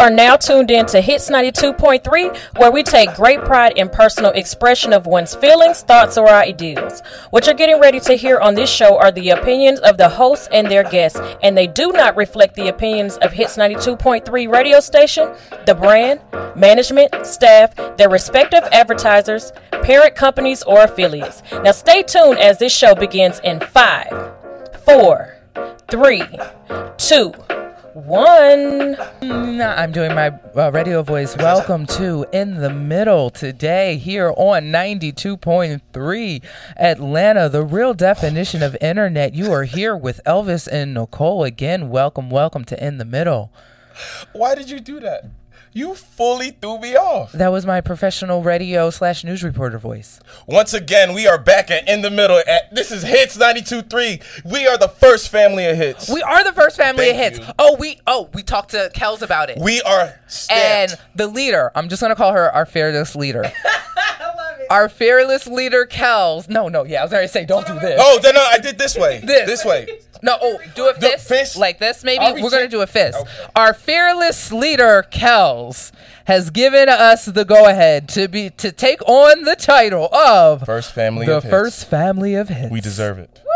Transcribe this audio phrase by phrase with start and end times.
[0.00, 4.94] are now tuned in to Hits 92.3, where we take great pride in personal expression
[4.94, 7.02] of one's feelings, thoughts, or ideals.
[7.28, 10.48] What you're getting ready to hear on this show are the opinions of the hosts
[10.52, 15.34] and their guests, and they do not reflect the opinions of Hits 92.3 radio station,
[15.66, 16.20] the brand,
[16.56, 21.42] management, staff, their respective advertisers, parent companies, or affiliates.
[21.62, 24.32] Now stay tuned as this show begins in five,
[24.82, 25.36] four,
[25.90, 26.24] three,
[26.96, 27.34] two,
[27.94, 28.96] one.
[29.22, 31.36] I'm doing my uh, radio voice.
[31.36, 36.42] Welcome to In the Middle today here on 92.3
[36.76, 39.34] Atlanta, the real definition of internet.
[39.34, 41.90] You are here with Elvis and Nicole again.
[41.90, 43.52] Welcome, welcome to In the Middle.
[44.32, 45.24] Why did you do that?
[45.72, 47.30] You fully threw me off.
[47.30, 50.18] That was my professional radio slash news reporter voice.
[50.48, 52.42] Once again, we are back at In the Middle.
[52.44, 54.50] At, this is Hits 92.3.
[54.50, 56.10] We are the first family of hits.
[56.12, 57.48] We are the first family Thank of hits.
[57.48, 57.54] you.
[57.60, 59.58] Oh, we oh we talked to Kels about it.
[59.60, 60.12] We are
[60.50, 61.70] and the leader.
[61.76, 63.50] I'm just gonna call her our fearless leader.
[64.68, 66.48] Our fearless leader, Kels.
[66.48, 68.00] No, no, yeah, I was gonna say, don't do this.
[68.00, 69.18] oh, then no, I did this way.
[69.18, 69.44] This.
[69.44, 69.98] This way.
[70.22, 71.56] No, oh, do a fist, fist?
[71.56, 72.04] like this.
[72.04, 73.18] Maybe we're gonna do a fist.
[73.18, 73.30] Okay.
[73.56, 75.92] Our fearless leader, Kels,
[76.26, 81.26] has given us the go-ahead to be to take on the title of First family
[81.26, 81.50] the of hits.
[81.50, 82.70] first family of hits.
[82.70, 83.40] We deserve it.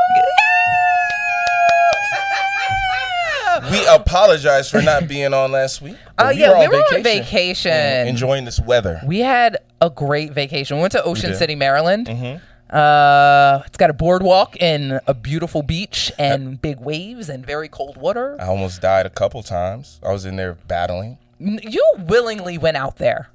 [3.70, 5.96] We apologize for not being on last week.
[5.96, 7.70] Oh but uh, yeah, were we were on vacation.
[7.70, 8.08] Mm-hmm.
[8.08, 9.00] Enjoying this weather.
[9.06, 10.76] We had a great vacation.
[10.76, 11.38] We went to Ocean did.
[11.38, 12.06] City, Maryland.
[12.08, 12.44] Mm-hmm.
[12.74, 17.96] Uh, it's got a boardwalk and a beautiful beach and big waves and very cold
[17.96, 18.36] water.
[18.40, 20.00] I almost died a couple times.
[20.04, 21.18] I was in there battling.
[21.38, 23.28] You willingly went out there.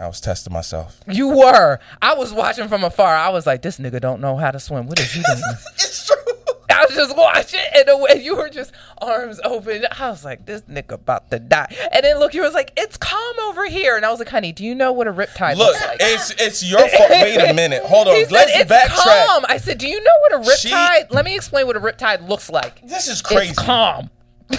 [0.00, 1.00] I was testing myself.
[1.06, 1.78] You were.
[2.02, 3.14] I was watching from afar.
[3.14, 4.86] I was like, this nigga don't know how to swim.
[4.86, 5.42] What is he doing?
[5.74, 6.29] It's true.
[6.70, 10.46] I was just watching, and the way you were just arms open, I was like,
[10.46, 13.96] "This nigga about to die." And then look, you was like, "It's calm over here,"
[13.96, 16.08] and I was like, "Honey, do you know what a riptide Look, looks like?" Look,
[16.10, 17.10] it's it's your fault.
[17.10, 17.82] Wait a minute.
[17.84, 18.14] Hold on.
[18.24, 19.26] Said Let's it's backtrack.
[19.26, 19.44] calm.
[19.48, 22.28] I said, "Do you know what a She- riptide?" Let me explain what a riptide
[22.28, 22.80] looks like.
[22.86, 23.50] This is crazy.
[23.50, 24.10] It's calm.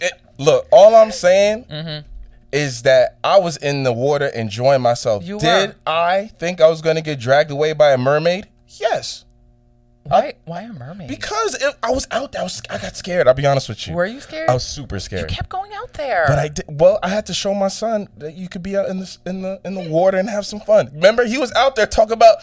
[0.00, 2.06] It- look, all I'm saying Mm-hmm.
[2.52, 5.24] is that I was in the water enjoying myself.
[5.24, 5.74] You Did were.
[5.86, 8.46] I think I was going to get dragged away by a mermaid?
[8.68, 9.24] Yes.
[10.08, 10.34] Why?
[10.44, 11.08] Why a mermaid?
[11.08, 12.40] Because it, I was out there.
[12.42, 13.26] I, was, I got scared.
[13.28, 13.94] I'll be honest with you.
[13.94, 14.48] Were you scared?
[14.48, 15.30] I was super scared.
[15.30, 16.24] You kept going out there.
[16.28, 16.98] but I did well.
[17.02, 19.60] I had to show my son that you could be out in the in the
[19.64, 20.90] in the water and have some fun.
[20.94, 22.36] Remember, he was out there talking about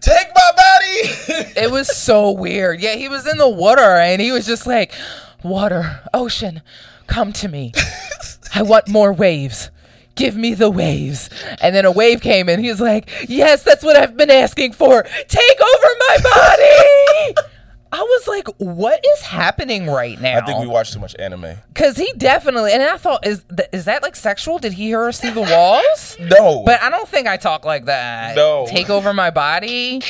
[0.00, 1.52] take my body.
[1.56, 2.80] it was so weird.
[2.80, 4.92] Yeah, he was in the water and he was just like,
[5.42, 6.62] "Water, ocean,
[7.06, 7.72] come to me.
[8.54, 9.70] I want more waves."
[10.16, 11.30] Give me the waves.
[11.60, 14.72] And then a wave came and he was like, Yes, that's what I've been asking
[14.72, 15.02] for.
[15.02, 17.34] Take over my body.
[17.92, 20.38] I was like, What is happening right now?
[20.38, 21.56] I think we watched too much anime.
[21.68, 24.58] Because he definitely, and I thought, is th- is that like sexual?
[24.58, 26.16] Did he hear us through the walls?
[26.38, 28.36] No, But I don't think I talk like that.
[28.36, 28.66] No.
[28.68, 30.02] Take over my body.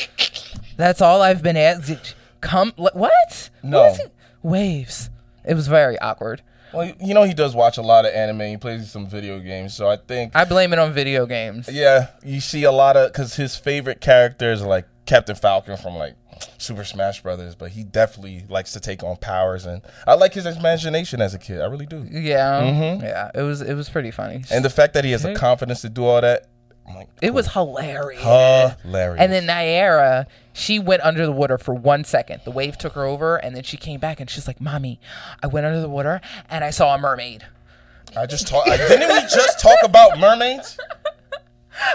[0.77, 2.15] That's all I've been asked.
[2.41, 2.95] Come, what?
[2.95, 3.85] What No.
[3.85, 4.03] is he-
[4.43, 5.09] Waves.
[5.45, 6.41] It was very awkward.
[6.73, 8.41] Well, you know he does watch a lot of anime.
[8.41, 11.69] He plays some video games, so I think I blame it on video games.
[11.71, 15.95] Yeah, you see a lot of because his favorite characters are like Captain Falcon from
[15.95, 16.15] like
[16.57, 20.45] Super Smash Brothers, but he definitely likes to take on powers, and I like his
[20.45, 21.61] imagination as a kid.
[21.61, 23.03] I really do, Yeah, Mm-hmm.
[23.03, 23.31] yeah.
[23.35, 24.43] It was it was pretty funny.
[24.51, 26.47] and the fact that he has the confidence to do all that,
[26.95, 28.21] like, it was hilarious.
[28.21, 29.19] hilarious.
[29.19, 32.41] And then Naira, she went under the water for one second.
[32.45, 34.99] The wave took her over, and then she came back, and she's like, "Mommy,
[35.41, 37.45] I went under the water, and I saw a mermaid."
[38.15, 38.65] I just talk.
[38.65, 40.77] Didn't we just talk about mermaids?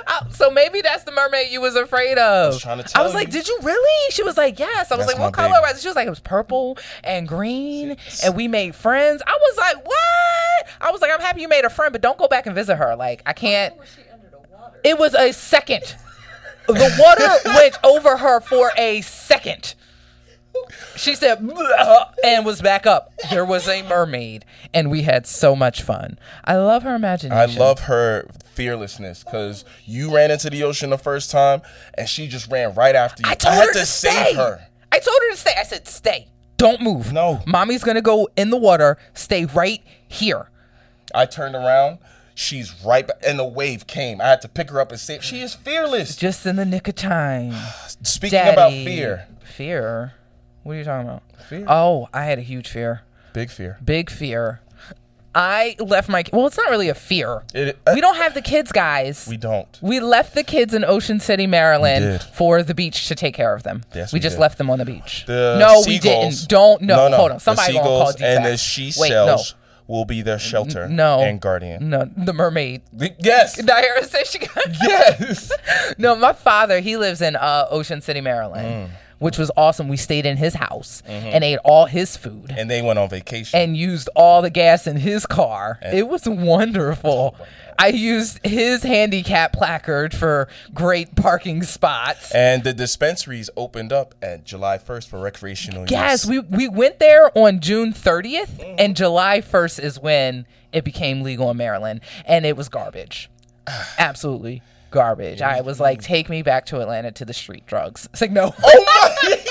[0.09, 2.45] Oh, so maybe that's the mermaid you was afraid of.
[2.45, 4.97] I was trying to tell was like, "Did you really?" She was like, "Yes." I
[4.97, 5.61] was That's like, "What color baby.
[5.63, 9.39] was it?" She was like, "It was purple and green, and we made friends." I
[9.39, 12.29] was like, "What?" I was like, "I'm happy you made a friend, but don't go
[12.29, 12.97] back and visit her.
[12.97, 13.75] Like, I can't."
[14.83, 15.97] It was a second.
[16.67, 19.75] The water went over her for a second.
[20.97, 21.39] She said,
[22.25, 23.13] and was back up.
[23.31, 26.19] There was a mermaid, and we had so much fun.
[26.45, 27.39] I love her imagination.
[27.39, 31.61] I love her fearlessness because you ran into the ocean the first time,
[31.95, 33.31] and she just ran right after you.
[33.31, 34.35] I told had her to, to, save stay.
[34.35, 34.67] her.
[34.91, 35.53] I told her to stay.
[35.59, 36.29] I said, "Stay.
[36.57, 37.13] Don't move.
[37.13, 37.43] No.
[37.47, 38.97] mommy's gonna go in the water.
[39.15, 40.49] Stay right here."
[41.15, 41.99] I turned around.
[42.39, 44.21] She's right, and the wave came.
[44.21, 45.25] I had to pick her up and save.
[45.25, 46.17] She is fearless.
[46.17, 47.55] Just in the nick of time.
[48.03, 48.53] Speaking Daddy.
[48.53, 50.13] about fear, Fear.
[50.63, 51.23] What are you talking about?
[51.49, 51.65] Fear.
[51.67, 53.01] Oh, I had a huge fear.
[53.33, 53.79] big fear.
[53.83, 54.61] Big fear.
[55.35, 56.25] I left my.
[56.31, 57.43] Well, it's not really a fear.
[57.55, 59.27] It- uh, we don't have the kids, guys.
[59.29, 59.69] We don't.
[59.81, 63.63] We left the kids in Ocean City, Maryland, for the beach to take care of
[63.63, 63.83] them.
[63.95, 64.41] Yes, we, we just did.
[64.43, 65.25] left them on the beach.
[65.27, 66.49] The no, we didn't.
[66.49, 66.97] Don't no.
[66.97, 67.17] No, no.
[67.17, 67.37] Hold on.
[67.39, 69.39] The Somebody gonna call seagulls and the she Wait, no.
[69.89, 71.21] Will be their shelter no.
[71.21, 71.91] and guardian.
[71.91, 72.83] No, the mermaid.
[73.19, 73.61] Yes.
[73.63, 74.67] Naira said she got.
[74.83, 75.53] yes.
[75.99, 79.89] no, my father, he lives in uh, Ocean City, Maryland, which was awesome.
[79.89, 83.59] We stayed in his house and ate all his food And they went on vacation.
[83.59, 85.79] and used all the gas in his car.
[85.83, 87.37] It was wonderful.
[87.79, 92.31] I used his handicap placard for great parking spots.
[92.33, 96.45] And the dispensaries opened up at July 1st for recreational Yes, use.
[96.49, 101.51] we, we went there on June 30th, and July 1st is when it became legal
[101.51, 103.31] in Maryland, and it was garbage.
[103.99, 105.43] Absolutely garbage.
[105.43, 108.09] I was like, take me back to Atlanta to the street drugs.
[108.13, 108.55] It's like, no.
[108.65, 108.85] Oh
[109.25, 109.37] my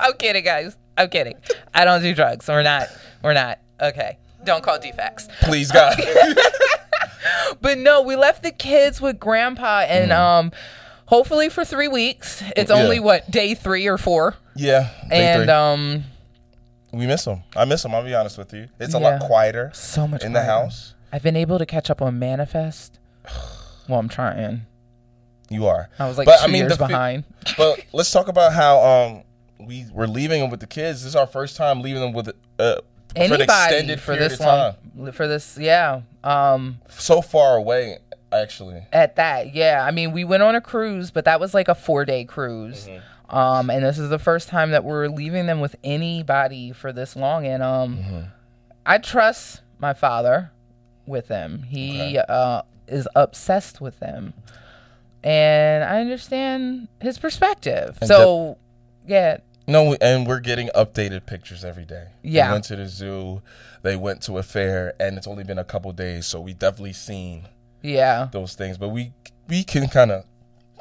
[0.00, 0.76] I'm kidding, guys.
[0.96, 1.34] I'm kidding.
[1.72, 2.48] I don't do drugs.
[2.48, 2.88] We're not.
[3.22, 3.60] We're not.
[3.80, 4.18] Okay.
[4.44, 5.28] Don't call DFCS.
[5.42, 5.96] Please, God.
[7.60, 10.52] But no, we left the kids with grandpa and um
[11.06, 12.42] hopefully for 3 weeks.
[12.56, 12.76] It's Yeah.
[12.76, 14.34] only what day 3 or 4.
[14.56, 14.88] yeah.
[15.10, 15.52] And three.
[15.52, 16.04] um
[16.92, 17.42] we miss them.
[17.56, 17.94] I miss them.
[17.94, 18.68] I'll be honest with you.
[18.80, 20.94] It's a lot quieter so much in the house.
[21.12, 22.98] I've been able to catch up on Manifest.
[23.88, 24.62] Well, I'm trying.
[25.50, 25.88] You are.
[25.98, 27.24] I was like But, two I mean, years fi- behind.
[27.58, 29.24] But let's talk about how um
[29.66, 31.00] we were leaving them with the kids.
[31.02, 32.30] This is our first time leaving them with
[32.60, 32.76] uh,
[33.14, 35.12] for an Anybody extended for this long, time.
[35.12, 36.02] for this, yeah.
[36.24, 37.98] Um, So far away,
[38.32, 38.82] actually.
[38.92, 39.84] at that, yeah.
[39.86, 42.86] I mean, we went on a cruise, but that was like a four day cruise.
[42.86, 43.36] Mm-hmm.
[43.36, 47.16] Um, and this is the first time that we're leaving them with anybody for this
[47.16, 47.46] long.
[47.46, 48.20] And um, Mm-hmm.
[48.84, 50.50] I trust my father
[51.06, 51.62] with them.
[51.62, 54.34] He uh, is obsessed with them,
[55.22, 57.96] and I understand his perspective.
[58.00, 58.58] And so,
[59.06, 59.38] yeah,
[59.72, 62.08] No, and we're getting updated pictures every day.
[62.22, 62.46] Yeah.
[62.48, 63.42] They went to the zoo.
[63.82, 66.92] They went to a fair, and it's only been a couple days, so we definitely
[66.92, 67.48] seen
[67.82, 68.28] yeah.
[68.30, 68.78] those things.
[68.78, 69.12] But we
[69.48, 70.24] we can kind of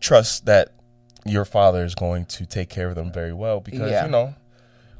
[0.02, 0.70] trust that
[1.26, 4.06] your father is going to take care of them very well because Yeah.
[4.06, 4.36] you know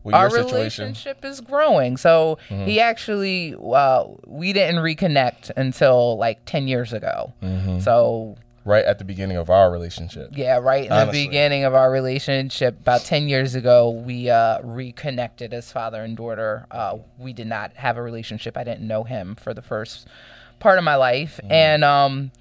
[0.04, 0.86] with our your situation.
[0.86, 1.96] relationship is growing.
[1.98, 2.66] So Mm-hmm.
[2.66, 7.34] he actually, uh, we didn't reconnect until like 10 years ago.
[7.44, 7.80] Mm-hmm.
[7.82, 10.32] So, Right at the beginning of our relationship.
[10.34, 11.24] yeah, right in Honestly.
[11.24, 16.16] the beginning of our relationship, about 10 years ago, we uh, reconnected as father and
[16.16, 16.68] daughter.
[16.70, 18.56] Uh, we did not have a relationship.
[18.58, 20.08] I didn't know him for the first
[20.60, 21.40] part of my life.
[21.44, 21.52] Mm-hmm.
[21.52, 22.32] And, um,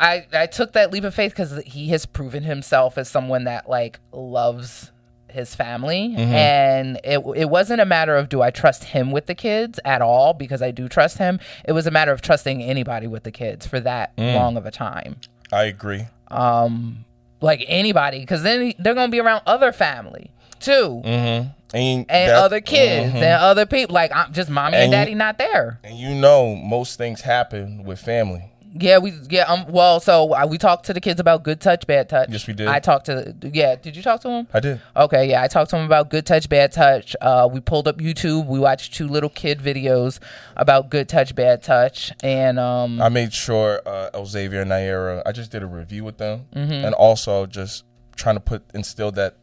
[0.00, 3.68] I, I took that leap of faith because he has proven himself as someone that
[3.68, 4.90] like loves
[5.34, 9.34] his family and it, it wasn't a matter of do i trust him with the
[9.34, 13.06] kids at all because i do trust him it was a matter of trusting anybody
[13.06, 15.16] with the kids for that long of a time
[15.52, 16.06] I agree.
[16.28, 17.04] um
[17.40, 21.48] like anybody because then they're gonna be around other family too Mm-hmm.
[21.76, 23.16] And, and other kids Mhm.
[23.16, 26.14] and other people like i'm just mommy and, And you- daddy not there And you
[26.14, 28.52] know, most things happen with family.
[28.76, 31.86] Yeah, we yeah um well so uh, we talked to the kids about good touch
[31.86, 32.28] bad touch.
[32.30, 32.66] Yes, we did.
[32.66, 33.76] I talked to yeah.
[33.76, 34.48] Did you talk to them?
[34.52, 34.80] I did.
[34.96, 37.14] Okay, yeah, I talked to them about good touch bad touch.
[37.20, 38.46] Uh, we pulled up YouTube.
[38.46, 40.18] We watched two little kid videos
[40.56, 45.22] about good touch bad touch, and um I made sure uh, Xavier and Naira.
[45.24, 46.72] I just did a review with them, Mm-hmm.
[46.86, 47.84] and also just
[48.16, 49.36] trying to put instill that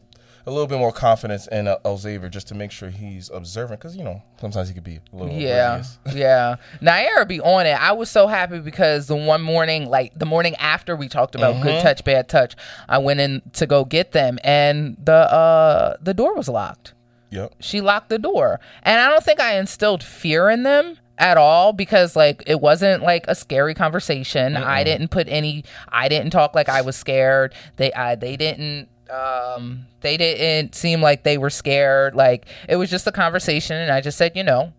[0.46, 3.96] a little bit more confidence in uh, Xavier, just to make sure he's observant, because
[3.96, 5.84] you know sometimes he could be a little yeah
[6.14, 6.56] yeah.
[6.80, 7.80] Naira be on it.
[7.80, 11.62] I was so happy because the one morning, like the morning after we talked about
[11.62, 12.56] good touch bad touch,
[12.88, 16.94] I went in to go get them, and the uh the door was locked.
[17.32, 17.54] Yep.
[17.60, 18.60] she locked the door.
[18.82, 23.02] And I don't think I instilled fear in them at all because like it wasn't
[23.02, 24.56] like a scary conversation.
[24.56, 27.54] I didn't put any I didn't talk like I was scared.
[27.76, 32.14] They I they didn't um they didn't seem like they were scared.
[32.14, 34.72] Like it was just a conversation and I just said, you know,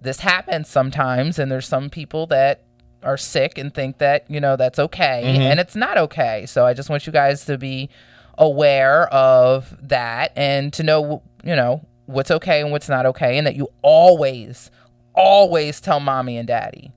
[0.00, 2.62] this happens sometimes and there's some people that
[3.02, 6.46] are sick and think that, you know, that's okay and it's not okay.
[6.46, 7.90] So I just want you guys to be
[8.38, 13.46] aware of that and to know, you know, what's okay and what's not okay and
[13.46, 14.70] that you always
[15.14, 16.92] always tell mommy and daddy.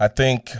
[0.00, 0.50] I think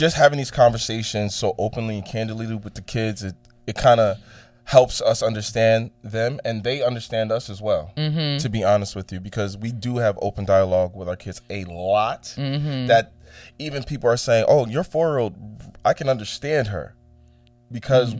[0.00, 3.34] just having these conversations so openly and candidly with the kids, it,
[3.66, 4.16] it kind of
[4.64, 8.38] helps us understand them and they understand us as well, Mm-hmm.
[8.38, 11.64] to be honest with you, because we do have open dialogue with our kids a
[11.66, 12.86] lot Mm-hmm.
[12.86, 13.12] that
[13.58, 15.34] even people are saying, oh, your four year old,
[15.84, 16.94] I can understand her
[17.70, 18.14] because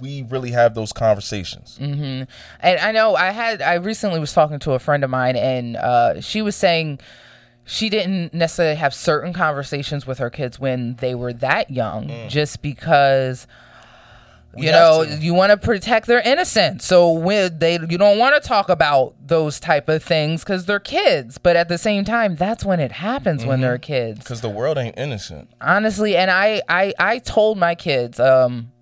[0.00, 1.78] we really have those conversations.
[1.78, 2.26] And
[2.62, 6.20] I know I had I recently was talking to a friend of mine and uh,
[6.20, 6.98] she was saying
[7.70, 12.62] she didn't necessarily have certain conversations with her kids when they were that young just
[12.62, 13.46] because
[14.56, 16.84] you know you want to protect their innocence.
[16.84, 20.80] So when they you don't want to talk about those type of things because they're
[20.80, 21.38] kids.
[21.38, 24.18] But at the same time that's when it happens when they're kids.
[24.18, 25.48] Because the world ain't innocent.
[25.60, 28.72] honestly and I, I i told my kids um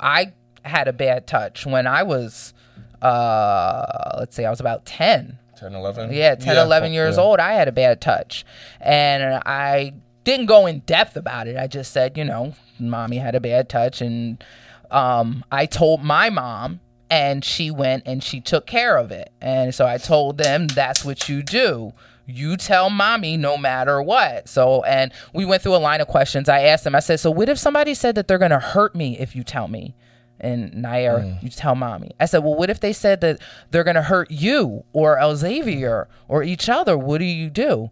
[0.00, 0.32] i
[0.64, 2.54] had a bad touch when i was
[3.02, 3.84] uh
[4.18, 6.12] let's say i was about 10 10, 11?
[6.12, 7.22] yeah 10 Yeah, 11 years yeah.
[7.22, 8.44] old i had a bad touch.
[8.80, 9.92] And i
[10.24, 11.56] didn't go in depth about it.
[11.56, 14.00] I just said you know mommy had a bad touch.
[14.00, 14.42] And
[14.90, 19.32] um, i told my mom and she went and she took care of it.
[19.40, 21.92] And so i told them that's what you do.
[22.26, 24.48] You tell mommy no matter what.
[24.50, 26.48] So and we went through a line of questions.
[26.48, 28.94] I asked them i said so what if somebody said that they're going to hurt
[28.94, 29.94] me if you tell me
[30.40, 31.42] and Nair, mm.
[31.42, 32.12] you tell mommy.
[32.20, 33.40] I said, well, what if they said that
[33.70, 36.96] they're going to hurt you or Elxavier or each other?
[36.96, 37.90] What do you do?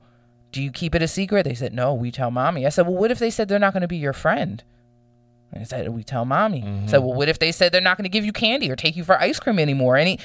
[0.53, 1.45] Do you keep it a secret?
[1.45, 2.65] They said, no, we tell mommy.
[2.67, 4.63] I said, well, what if they said they're not going to be your friend?
[5.55, 6.63] I said, we tell mommy.
[6.63, 7.07] I said, mm-hmm.
[7.07, 9.05] well, what if they said they're not going to give you candy or take you
[9.05, 9.97] for ice cream anymore?
[9.97, 10.19] Any,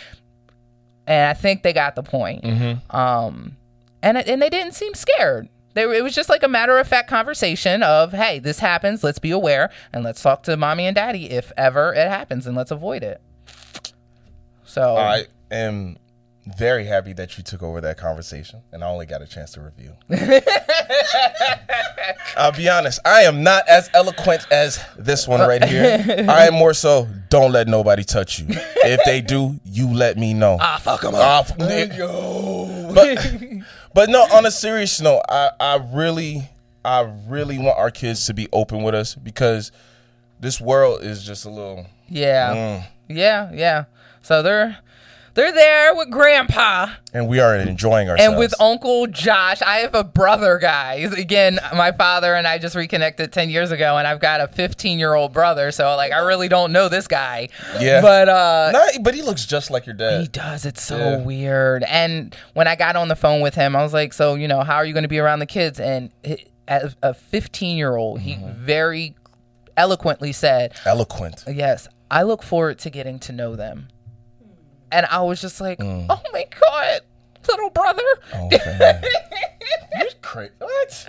[1.08, 2.44] and I think they got the point.
[2.44, 2.96] Mm-hmm.
[2.96, 3.56] Um,
[4.02, 5.48] and and they didn't seem scared.
[5.74, 9.04] They it was just like a matter of fact conversation of, hey, this happens.
[9.04, 12.56] Let's be aware and let's talk to mommy and daddy if ever it happens, and
[12.56, 13.22] let's avoid it.
[14.66, 15.98] So I am
[16.58, 19.62] very happy that you took over that conversation, and I only got a chance to
[19.62, 19.94] review.
[22.38, 26.04] I'll be honest, I am not as eloquent as this one right here.
[26.30, 28.48] I am more so, don't let nobody touch you.
[28.50, 30.58] If they do, you let me know.
[30.60, 31.52] ah, fuck them Ah, up.
[31.60, 33.38] f- but,
[33.94, 36.50] but no, on a serious note, I, I really,
[36.84, 39.72] I really want our kids to be open with us because
[40.40, 41.86] this world is just a little.
[42.10, 42.86] Yeah, Mm.
[43.10, 43.84] yeah, yeah.
[44.22, 44.78] So they're
[45.34, 48.30] they're there with grandpa And we are enjoying ourselves.
[48.32, 49.62] and with Uncle Josh.
[49.62, 51.14] I have a brother, guys.
[51.14, 55.00] Again, my father and I just reconnected ten years ago, and I've got a fifteen
[55.00, 55.72] year old brother.
[55.72, 57.50] So like, I really don't know this guy.
[57.80, 58.02] Yeah.
[58.02, 58.72] but uh.
[58.74, 60.22] Nah, but he looks just like your dad.
[60.22, 60.66] He does.
[60.66, 61.18] It's so Yeah.
[61.24, 61.84] weird.
[61.84, 64.62] And when I got on the phone with him, I was like, "So, you know,
[64.62, 66.12] how are you going to be around the kids?" And
[66.68, 68.66] as a 15 year old, he Mm-hmm.
[68.66, 69.16] very
[69.78, 71.44] eloquently said, Eloquent.
[71.48, 73.88] "Yes, I look forward to getting to know them."
[74.92, 76.06] And I was just like, Mm.
[76.10, 77.02] "Oh my god,
[77.48, 79.02] little brother." Oh, man.
[80.00, 80.52] You're crazy.
[80.60, 81.06] What?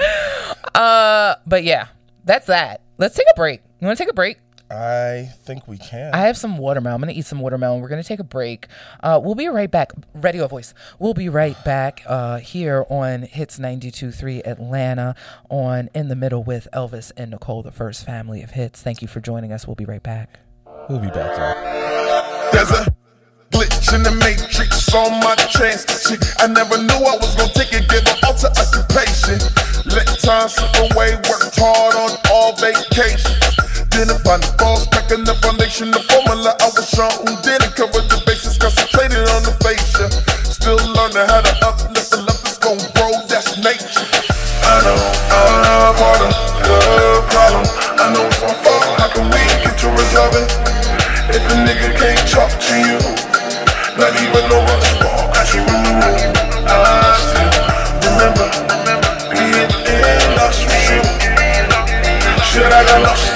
[0.74, 1.88] Uh, but yeah,
[2.24, 2.80] that's that.
[2.98, 3.62] Let's take a break.
[3.80, 4.38] You want to take a break?
[4.70, 6.14] I think we can.
[6.14, 6.94] I have some watermelon.
[6.94, 7.82] I'm gonna eat some watermelon.
[7.82, 8.68] We're gonna take a break.
[9.02, 9.92] Uh, we'll be right back.
[10.14, 10.72] Radio voice.
[10.98, 15.14] We'll be right back uh, here on Hits 92.3 Atlanta
[15.50, 18.80] on In the Middle with Elvis and Nicole, the first family of hits.
[18.80, 19.66] Thank you for joining us.
[19.66, 20.38] We'll be right back.
[20.88, 22.52] we'll be back, y'all.
[22.52, 22.91] There's a
[23.52, 26.18] glitch in the matrix on my transition.
[26.40, 29.38] I never knew I was gonna take it, give all to occupation.
[29.92, 33.38] Let time slip away, worked hard on all vacations.
[33.92, 37.28] Didn't find the falls, packing the foundation, the formula I was shown.
[37.44, 40.08] Didn't cover the bases, concentrated on the fascia.
[40.48, 44.08] Still learning how to uplift the left is gon' grow, that's nature.
[44.64, 44.96] I know
[45.28, 46.32] I'm part of
[46.64, 46.78] the
[47.28, 47.64] problem.
[48.00, 50.48] I know my fault, how can we get to resolve it?
[51.32, 53.31] If a nigga can't talk to you,
[54.02, 55.62] not even no response at you.
[56.66, 57.54] I still
[58.10, 58.48] remember
[59.30, 60.66] being in lost.
[62.50, 63.31] Shit, I got lost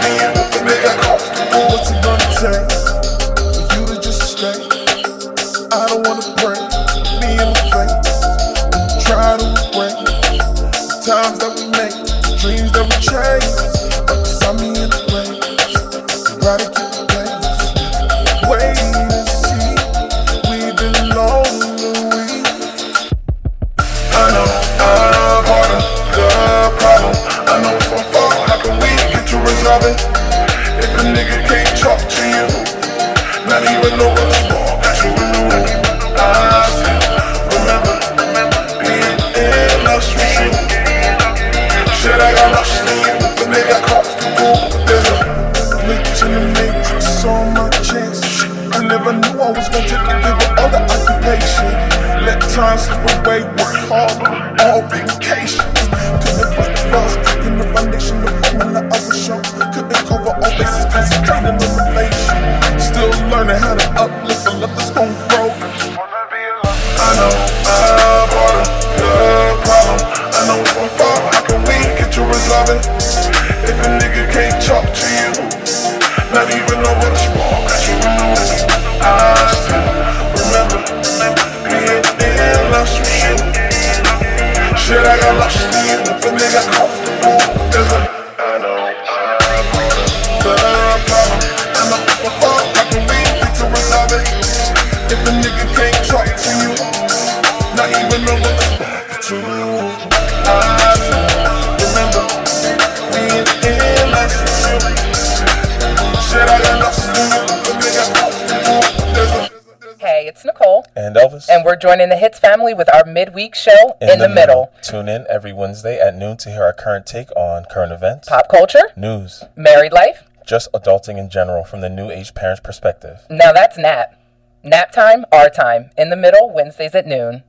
[111.77, 111.81] Elvis.
[111.83, 114.73] Joining the Hits family with our midweek show, In, the, middle.
[114.83, 118.49] Tune in every Wednesday at noon to hear our current take on current events, Pop
[118.49, 120.25] culture, news, married life.
[120.47, 123.21] just adulting in general from the new age parent's perspective.
[123.31, 124.19] Now that's nap.
[124.63, 125.91] Nap time, our time.
[125.97, 127.43] In the middle, Wednesdays at noon.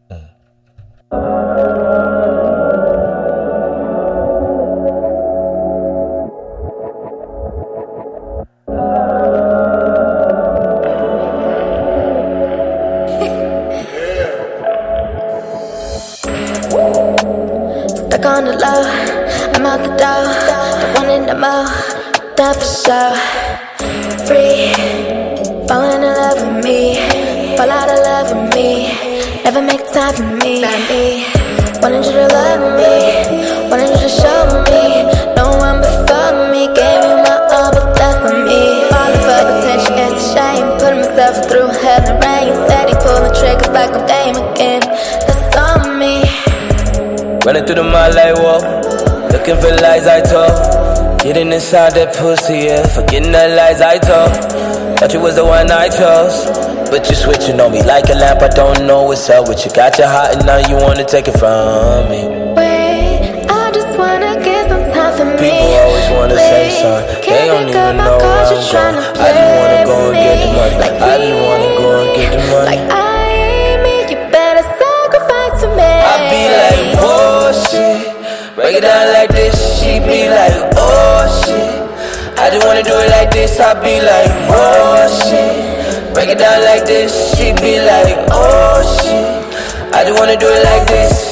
[1.09, 2.16] Stuck
[18.27, 18.83] on the low,
[19.55, 20.23] I'm out the door.
[20.47, 21.67] Don't want it no more,
[22.35, 23.15] that for sure.
[24.27, 24.75] Free,
[25.67, 26.99] falling in love with me,
[27.55, 28.91] fall out of love with me.
[29.43, 30.61] Never make time for me.
[31.81, 32.93] Wanted you to love me,
[33.71, 35.07] wanted you to show me.
[35.39, 38.83] No one before me gave you my all, but that's on me.
[38.91, 40.67] Falling for attention is a shame.
[40.81, 42.51] Putting myself through hell and rain.
[42.67, 44.86] Steady pulling triggers like I'm game again.
[47.47, 47.75] That's on me.
[47.75, 49.27] Running through the mud like whoa.
[49.31, 51.21] Looking for lies I told.
[51.21, 52.85] Getting inside that pussy, yeah.
[52.87, 54.99] Forgetting the lies I told.
[54.99, 56.45] Thought you was the one I chose.
[56.89, 58.41] But you're switching on me like a lamp.
[58.41, 59.71] I don't know what's up with you.
[59.71, 62.27] Got your heart and now you wanna take it from me.
[62.55, 65.37] Wait, I just wanna get some time for me.
[65.37, 67.15] People always wanna say something.
[67.15, 68.95] They can't don't even know where I'm going.
[69.19, 70.75] I just wanna go and get the money.
[70.79, 72.77] Like I just wanna go and get the money.
[72.77, 73.06] Like
[78.67, 81.87] Break it down like this, she be like, oh shit.
[82.35, 86.13] I just wanna do it like this, I be like, oh shit.
[86.13, 89.95] Break it down like this, she be like, oh shit.
[89.95, 91.31] I just wanna do it like this.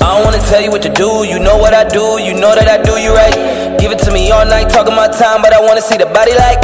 [0.00, 2.54] I don't wanna tell you what to do, you know what I do, you know
[2.54, 3.34] that I do you right.
[3.82, 6.38] Give it to me all night, talking my time, but I wanna see the body
[6.38, 6.62] like.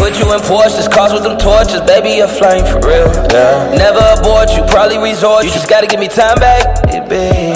[0.00, 3.12] Put you in Porsches, cars with them torches, baby, you're flying for real.
[3.28, 3.76] Yeah.
[3.76, 5.44] Never abort you, probably resort.
[5.44, 7.52] You just gotta give me time back, baby.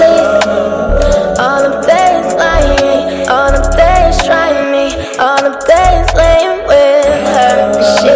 [0.00, 0.29] Please,
[1.40, 7.56] all them days lying, all them days trying me, all them days laying with her.
[7.96, 8.12] She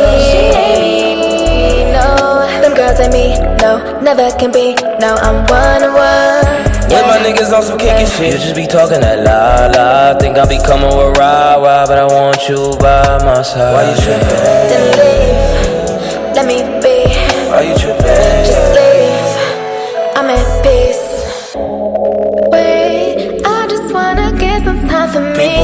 [0.53, 2.45] ain't me, no.
[2.61, 4.75] Them girls ain't me, no, never can be.
[5.01, 6.75] No, I'm one on one.
[6.93, 10.19] When my niggas on some kinky shit, you just be talking that la la.
[10.19, 13.73] Think I be coming with rah rah, but I want you by my side.
[13.73, 14.29] Why you tripping?
[14.71, 16.93] Then leave, let me be.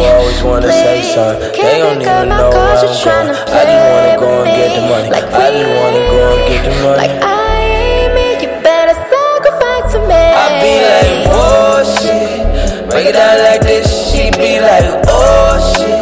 [0.01, 1.53] People always wanna say something.
[1.53, 3.37] They can't don't even know where I'm going.
[3.37, 5.11] I just wanna go and get the money.
[5.13, 6.99] Like I just wanna go and get the money.
[7.05, 10.17] Like I ain't me, you better sacrifice for me.
[10.17, 12.89] I be like, oh shit.
[12.89, 16.01] Break it down like this, she be like, oh shit.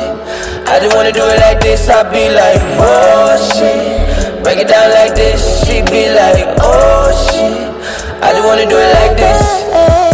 [0.71, 4.43] I just wanna do it like this, I be like, oh shit.
[4.45, 7.67] Break it down like this, she be like, oh shit.
[8.23, 10.08] I just wanna do it like this.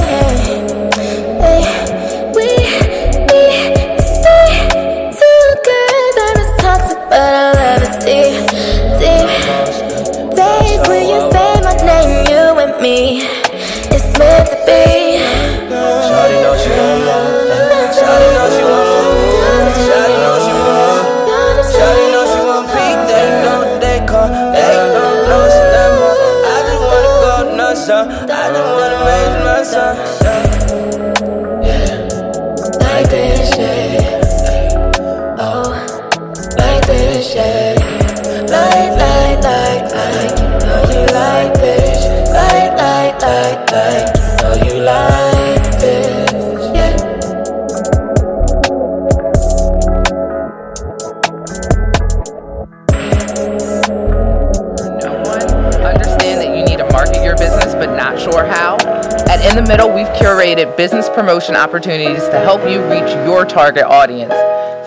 [59.55, 64.35] In the Middle, we've curated business promotion opportunities to help you reach your target audience.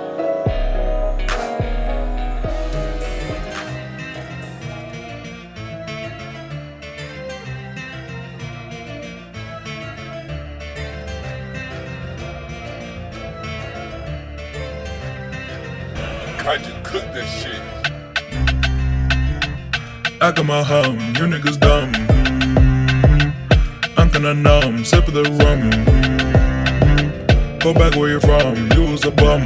[20.47, 21.91] I got my hum, you niggas dumb.
[23.97, 25.69] I'm kinda numb, sip of the rum.
[27.59, 29.41] Go back where you're from, you was a bum.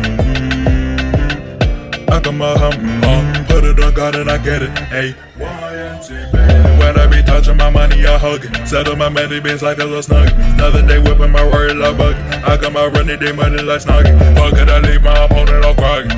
[2.07, 3.45] I got my hum, hum.
[3.45, 4.77] Put it on God and I get it.
[4.93, 5.15] Hey.
[6.77, 8.67] When I be touching my money, I hug it.
[8.67, 10.35] Settle my money bins like a little snuggie.
[10.53, 12.19] Another day whipping my word like buggy.
[12.45, 14.13] I got my running day money like snuggie.
[14.35, 16.15] Fuck it, I leave my opponent all groggy.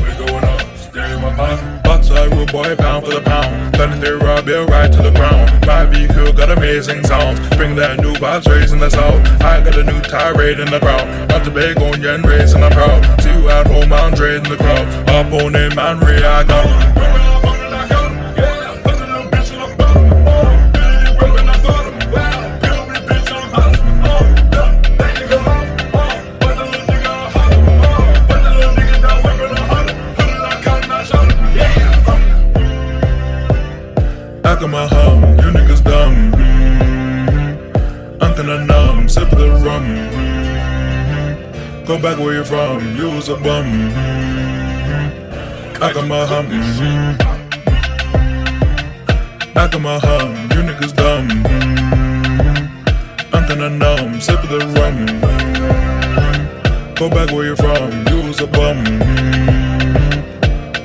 [0.00, 1.82] We going up, stay in my pocket.
[1.84, 3.63] Box I rude boy, pound for the pound.
[3.76, 5.66] Thunder through raw bill right to the ground.
[5.66, 7.40] My vehicle got amazing sounds.
[7.56, 9.26] Bring that new vibes, raising the sound.
[9.42, 11.28] I got a new tirade in the crowd.
[11.28, 13.02] Not the big onion, raising I'm proud.
[13.20, 14.86] Two at home, I'm trading the crowd.
[15.08, 17.33] Up on it, man, re I got.
[41.86, 43.66] Go back where you're from, was a bum.
[43.66, 45.12] Mm-hmm.
[45.82, 46.46] I got my hum.
[46.46, 47.20] Mm-hmm.
[49.58, 51.28] I got my hum, you niggas dumb.
[51.28, 52.66] Mm-hmm.
[53.34, 55.06] I'm kinda numb, sip of the rum.
[55.06, 56.94] Mm-hmm.
[56.94, 58.82] Go back where you're from, was a bum.
[58.82, 60.14] Mm-hmm.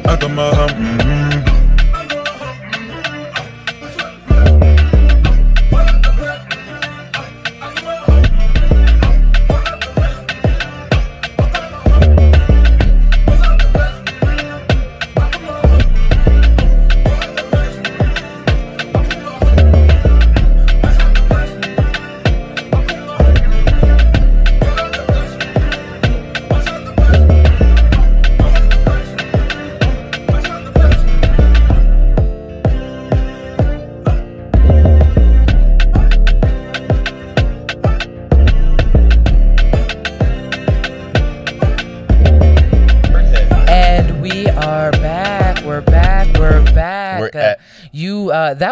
[0.10, 1.29] I got my hum.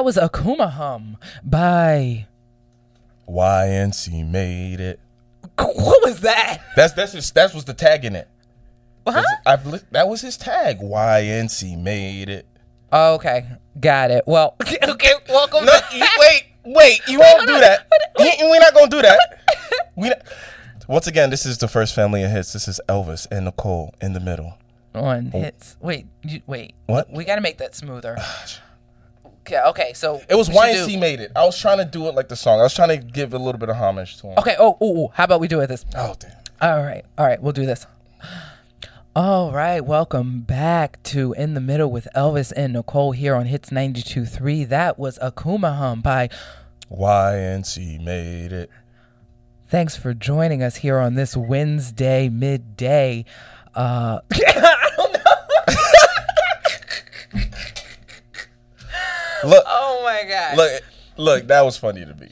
[0.07, 2.27] Was Akuma Hum by.
[3.27, 5.01] YNC made it.
[5.57, 6.61] What was that?
[6.77, 8.29] That's that's his, that was the tag in it.
[9.05, 9.21] Huh?
[9.45, 10.79] I've that was his tag.
[10.79, 12.45] YNC made it.
[12.89, 13.47] Oh, okay,
[13.81, 14.23] got it.
[14.25, 15.11] Well, okay.
[15.27, 15.65] Welcome.
[15.65, 17.01] No, you, wait, wait.
[17.09, 17.85] You won't do that.
[18.17, 19.19] You- We're not gonna do that.
[19.97, 20.07] We.
[20.07, 20.21] Not,
[20.87, 22.53] once again, this is the first family of hits.
[22.53, 24.57] This is Elvis and Nicole in the middle.
[24.93, 25.41] One oh.
[25.41, 25.75] hits.
[25.81, 26.75] Wait, you, wait.
[26.85, 27.11] What?
[27.11, 28.15] We got to make that smoother.
[28.17, 28.61] Ah,
[29.47, 29.62] okay.
[29.69, 29.93] Okay.
[29.93, 31.31] So It was YNC do- made it.
[31.36, 32.60] I was trying to do it like the song.
[32.60, 34.38] I was trying to give a little bit of homage to him.
[34.39, 34.55] Okay.
[34.60, 35.07] Oh, ooh, ooh.
[35.13, 35.86] How about we do it this?
[35.95, 36.31] Oh damn.
[36.62, 37.05] All right.
[37.17, 37.41] All right.
[37.41, 37.86] We'll do this.
[39.15, 39.81] All right.
[39.81, 44.67] Welcome back to In the Middle with Elvis and Nicole here on Hits 92.3.
[44.69, 46.29] That was Akuma Hum by
[46.91, 48.69] YNC made it.
[49.69, 53.25] Thanks for joining us here on this Wednesday midday.
[53.75, 54.19] Uh,
[59.43, 60.58] Look, oh my god!
[60.58, 60.82] look,
[61.17, 61.47] look.
[61.47, 62.30] That was funny to me.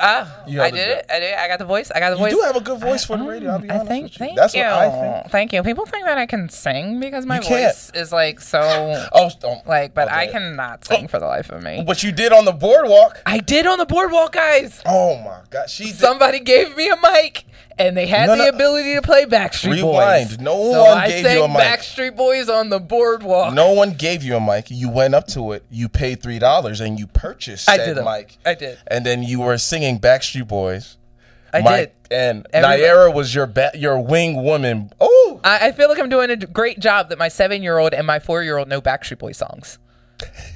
[0.00, 1.06] Ah, You I did it.
[1.08, 1.34] I did.
[1.34, 1.90] I got the voice.
[1.94, 2.32] I got the You voice.
[2.34, 3.50] do have a good voice for the radio.
[3.52, 4.02] I'll be I honest think.
[4.04, 4.18] with you.
[4.18, 4.62] Thank That's you.
[4.62, 4.90] what I
[5.20, 5.30] think.
[5.30, 5.62] Thank you.
[5.62, 8.60] People think that I can sing because my voice is like so
[9.12, 10.32] Oh, don't- like, but I okay.
[10.32, 11.84] cannot sing for the life of me.
[11.86, 13.22] But you did on the boardwalk.
[13.24, 14.82] I did on the boardwalk, guys.
[14.84, 15.94] Oh my god, she did.
[15.96, 17.44] Somebody gave me a mic,
[17.78, 18.48] and they had No, the no.
[18.50, 20.28] ability to play Backstreet Rewind.
[20.30, 20.38] Boys.
[20.38, 21.56] No so one I gave you a mic.
[21.58, 23.52] Backstreet Boys on the boardwalk.
[23.54, 24.70] No one gave you a mic.
[24.70, 25.64] You went up to it.
[25.70, 27.96] You paid three dollars and you purchased I did.
[28.04, 28.36] mic.
[28.46, 28.78] I did.
[28.86, 30.96] And then you were singing Backstreet Boys.
[31.52, 32.16] I Mike, did.
[32.16, 34.92] And Everybody- Naira was your ba- your wing woman.
[35.00, 37.94] Oh, I, I feel like I'm doing a great job that my seven year old
[37.94, 39.78] and my four year old know Backstreet Boys songs.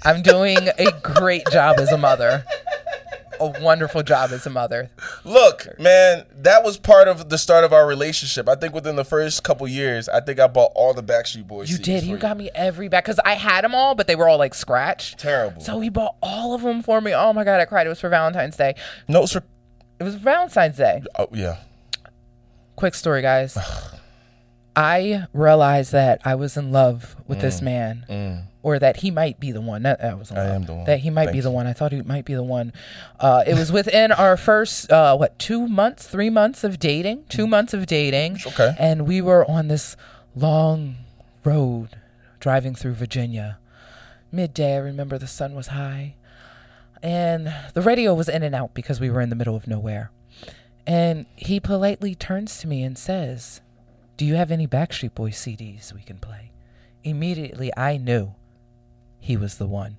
[0.05, 2.45] I'm doing a great job as a mother.
[3.41, 4.91] A wonderful job as a mother.
[5.25, 8.49] look, man, that was part of the start of our relationship.
[8.49, 11.71] I think within the first couple years, I think I bought all the Backstreet Boys.
[11.71, 12.03] You did.
[12.03, 14.39] for You got me every back because I had them all, but they were all
[14.39, 15.19] like scratched.
[15.19, 15.61] Terrible.
[15.61, 17.15] So he bought all of them for me.
[17.15, 17.87] Oh my god, I cried.
[17.87, 18.75] It was for Valentine's Day.
[19.07, 19.43] notes for.
[20.01, 21.03] It was Valentine's Day.
[21.19, 21.59] Oh yeah.
[22.77, 23.59] Quick story, guys.
[24.77, 28.45] I realized that I was in love with this mm, man, mm.
[28.63, 29.83] Or that he might be the one.
[29.83, 30.33] That, that was.
[30.33, 30.85] I am the one.
[30.85, 31.67] That he might be the one.
[31.67, 32.73] I thought he might be the one.
[33.21, 37.25] Uh, it was within our first uh, what two months, three months of dating.
[37.29, 38.39] Two months of dating.
[38.47, 38.75] Okay.
[38.79, 39.97] And we were on this
[40.35, 40.97] long
[41.45, 41.91] road
[42.41, 43.59] driving through Virginia.
[44.31, 46.15] Midday, I remember the sun was high,
[47.03, 50.11] and the radio was in and out because we were in the middle of nowhere.
[50.87, 53.61] And he politely turns to me and says,
[54.17, 56.51] Do you have any Backstreet Boys CDs we can play?
[57.05, 58.35] Immediately, I knew
[59.29, 59.99] he was the one.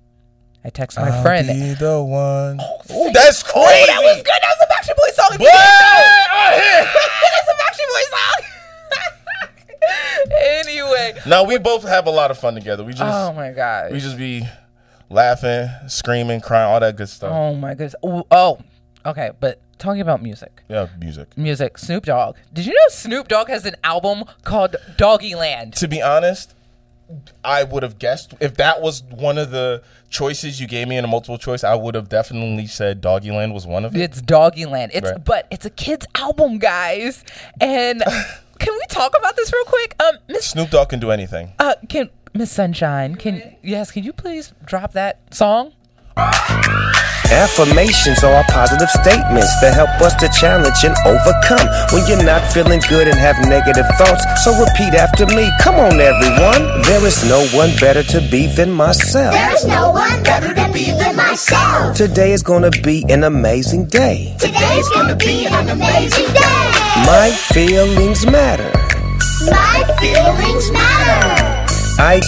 [0.65, 1.47] I text my I'll friend.
[1.47, 2.59] be the one.
[2.59, 3.59] Oh, that's crazy.
[3.63, 4.25] Oh, that was good.
[4.25, 5.37] That was a Backstreet Boys song.
[5.37, 5.45] Boy.
[5.47, 6.81] I
[7.47, 9.49] a Backstreet Boys song.
[10.41, 12.83] anyway, Now we both have a lot of fun together.
[12.83, 13.91] We just oh my god.
[13.91, 14.43] we just be
[15.09, 17.31] laughing, screaming, crying, all that good stuff.
[17.31, 17.95] Oh my goodness.
[18.03, 18.59] Oh, oh,
[19.05, 19.31] okay.
[19.39, 21.37] But talking about music, Yeah, music.
[21.37, 21.77] music.
[21.77, 22.35] Snoop Dogg.
[22.53, 25.75] Did you know Snoop Dogg has an album called Doggyland?
[25.75, 26.53] To be honest,
[27.43, 31.03] I would have guessed if that was one of the choices you gave me in
[31.03, 31.63] a multiple choice.
[31.63, 34.01] I would have definitely said Doggyland was one of it.
[34.01, 34.91] It's Doggyland.
[34.93, 35.23] It's Right.
[35.23, 37.23] but it's a kid's album, guys.
[37.59, 38.01] And
[38.59, 39.95] can we talk about this real quick?
[39.99, 41.53] Um, Miss Snoop Dogg can do anything.
[41.59, 45.73] uh, can Miss Sunshine, can yes, can you please drop that song?
[47.31, 51.61] Affirmations are positive statements that help us to challenge and overcome
[51.93, 54.25] when you're not feeling good and have negative thoughts.
[54.43, 55.47] So repeat after me.
[55.61, 56.81] Come on, everyone.
[56.89, 59.33] There is no one better to be than myself.
[59.33, 61.95] There's no one better to be than myself.
[61.95, 64.35] Today is gonna be an amazing day.
[64.39, 66.65] Today is gonna be an amazing day.
[67.05, 68.71] My feelings matter.
[69.45, 71.67] My feelings matter.
[72.01, 72.21] I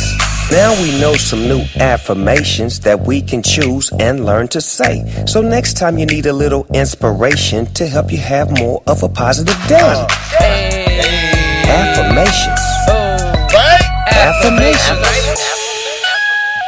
[0.51, 5.25] now we know some new affirmations that we can choose and learn to say.
[5.25, 9.09] So next time you need a little inspiration to help you have more of a
[9.09, 10.05] positive day.
[11.67, 12.59] Affirmations.
[12.89, 13.81] Oh, Right?
[14.07, 15.07] Affirmations.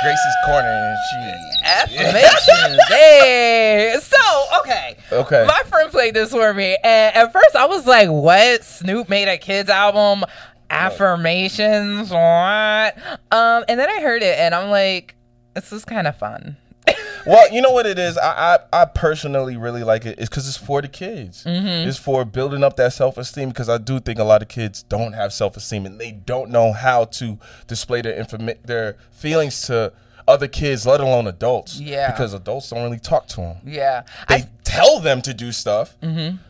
[0.02, 1.34] Gracie's corner and she.
[1.66, 2.80] Affirmations.
[2.90, 3.96] hey.
[4.02, 4.96] So, okay.
[5.12, 5.46] Okay.
[5.48, 8.64] My friend played this for me, and at first I was like, "What?
[8.66, 10.26] Snoop made a kids album?
[10.70, 12.10] Affirmations?
[12.10, 12.98] What?"
[13.32, 15.16] Um, and then I heard it, and I'm like,
[15.54, 16.58] "This is kind of fun."
[17.26, 18.18] Well, you know what it is.
[18.18, 20.20] I I, I personally really like it.
[20.20, 21.46] It's because it's for the kids.
[21.48, 23.48] It's for building up that self esteem.
[23.48, 26.50] Because I do think a lot of kids don't have self esteem and they don't
[26.50, 29.94] know how to display their informa- their feelings to
[30.28, 31.80] other kids, let alone adults.
[31.80, 32.12] Yeah.
[32.12, 33.58] Because adults don't really talk to them.
[33.66, 34.04] Yeah.
[34.28, 35.96] They I, tell them to do stuff,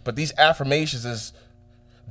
[0.03, 1.33] but these affirmations is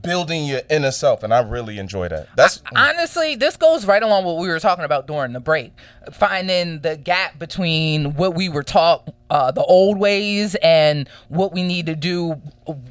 [0.03, 2.29] building your inner self, and I really enjoy that.
[2.37, 5.73] That's honestly, this goes right along what we were talking about during the break,
[6.12, 11.62] finding the gap between what we were taught, uh, the old ways, and what we
[11.62, 12.41] need to do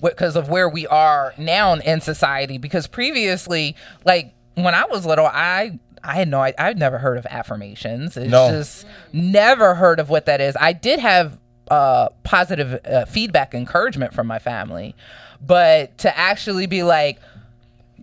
[0.02, 2.58] because of where we are now in society.
[2.58, 7.17] Because previously, like when I was little, I I had no, I, I'd never heard
[7.17, 8.17] of affirmations.
[8.17, 8.50] It's No.
[8.50, 10.56] just never heard of what that is.
[10.60, 11.38] I did have
[11.71, 14.93] uh, positive uh, feedback, encouragement from my family,
[15.41, 17.19] but to actually be like,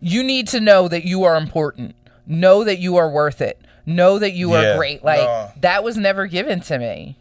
[0.01, 1.95] you need to know that you are important.
[2.27, 3.61] Know that you are worth it.
[3.85, 5.05] Know that you Yeah, are great.
[5.05, 5.51] Like no.
[5.61, 7.17] that was never given to me.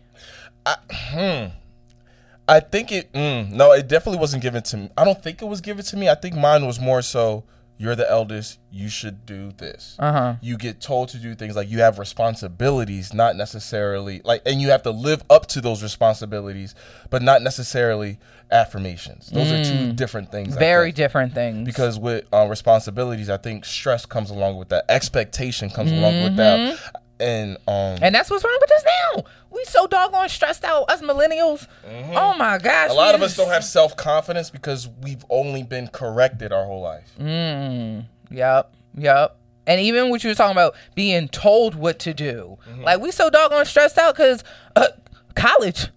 [2.50, 3.12] I think it.
[3.12, 4.90] Mm, no, it definitely wasn't given to me.
[4.98, 6.10] I don't think it was given to me.
[6.10, 7.44] I think mine was more so.
[7.80, 8.60] You're the eldest.
[8.72, 9.96] You should do this.
[10.00, 10.36] Uh-huh.
[10.42, 14.70] You get told to do things like you have responsibilities, not necessarily like, and you
[14.70, 16.74] have to live up to those responsibilities,
[17.10, 18.20] but not necessarily
[18.52, 19.30] affirmations.
[19.30, 20.56] Those are two different things.
[20.56, 21.66] Very different things.
[21.66, 24.86] because with uh, responsibilities, I think stress comes along with that.
[24.90, 26.80] Expectation comes along with that,
[27.20, 29.24] and um, and that's what's wrong with us now.
[29.50, 31.68] We so doggone stressed out, us millennials.
[31.86, 32.90] Oh my gosh.
[32.90, 32.92] Mm-hmm.
[32.92, 36.82] a lot of us don't have self confidence because we've only been corrected our whole
[36.82, 37.12] life.
[37.18, 38.74] Yep.
[38.98, 39.38] Yep.
[39.66, 42.58] And even what you were talking about being told what to do.
[42.70, 42.84] Mm-hmm.
[42.84, 44.44] Like we so doggone stressed out because
[44.76, 44.88] uh,
[45.36, 45.90] college.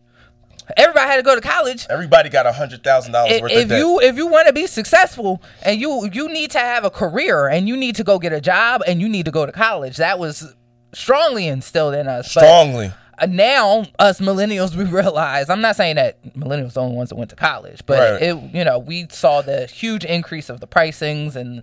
[0.76, 1.86] Everybody had to go to college.
[1.90, 4.52] Everybody got a hundred thousand dollars if, worth if of you if you want to
[4.52, 8.20] be successful and you you need to have a career and you need to go
[8.20, 10.54] get a job and you need to go to college that was
[10.92, 12.92] strongly instilled in us strongly.
[13.18, 17.08] uh, now us millennials we realize i'm not saying that millennials are the only ones
[17.10, 18.22] that went to college but Right.
[18.22, 21.62] it you know we saw the huge increase of the pricings and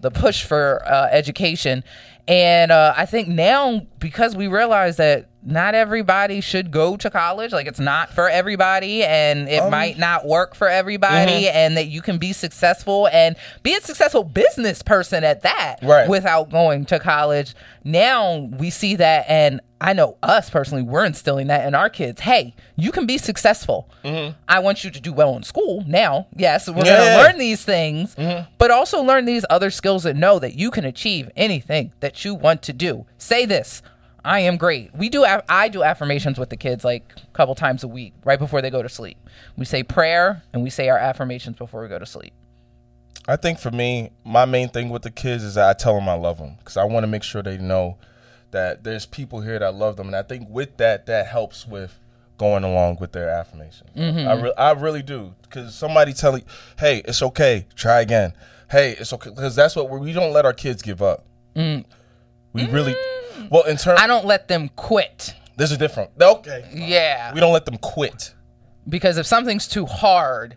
[0.00, 1.84] the push for uh, education
[2.28, 7.52] and uh, i think now because we realize that not everybody should go to college
[7.52, 9.70] like it's not for everybody and it oh.
[9.70, 11.56] might not work for everybody mm-hmm.
[11.56, 16.08] and that you can be successful and be a successful business person at that Right.
[16.08, 17.54] without going to college.
[17.84, 22.20] Now we see that and i know us personally we're instilling that in our kids.
[22.20, 23.90] Hey you can be successful.
[24.04, 24.38] Mm-hmm.
[24.46, 26.28] I want you to do well in school now.
[26.36, 28.48] Yes we're going to learn these things mm-hmm.
[28.58, 32.34] but also learn these other skills that know that you can achieve anything that you
[32.34, 33.82] want to do say this
[34.24, 34.94] I am great.
[34.94, 35.24] We do.
[35.24, 38.70] I do affirmations with the kids like a couple times a week, right before they
[38.70, 39.18] go to sleep.
[39.56, 42.32] We say prayer and we say our affirmations before we go to sleep.
[43.26, 46.08] I think for me, my main thing with the kids is that I tell them
[46.08, 47.98] I love them because I want to make sure they know
[48.50, 51.98] that there's people here that love them, and I think with that, that helps with
[52.38, 53.86] going along with their affirmation.
[53.96, 54.28] Mm-hmm.
[54.28, 56.44] I, re- I really do because somebody telling,
[56.78, 58.34] "Hey, it's okay, try again."
[58.70, 61.24] Hey, it's okay because that's what we're, we don't let our kids give up.
[61.54, 61.84] Mm.
[62.52, 62.94] We really,
[63.50, 65.34] well, in terms, I don't let them quit.
[65.56, 66.10] This is different.
[66.20, 68.34] Okay, Yeah, we don't let them quit.
[68.88, 70.56] because if something's too hard,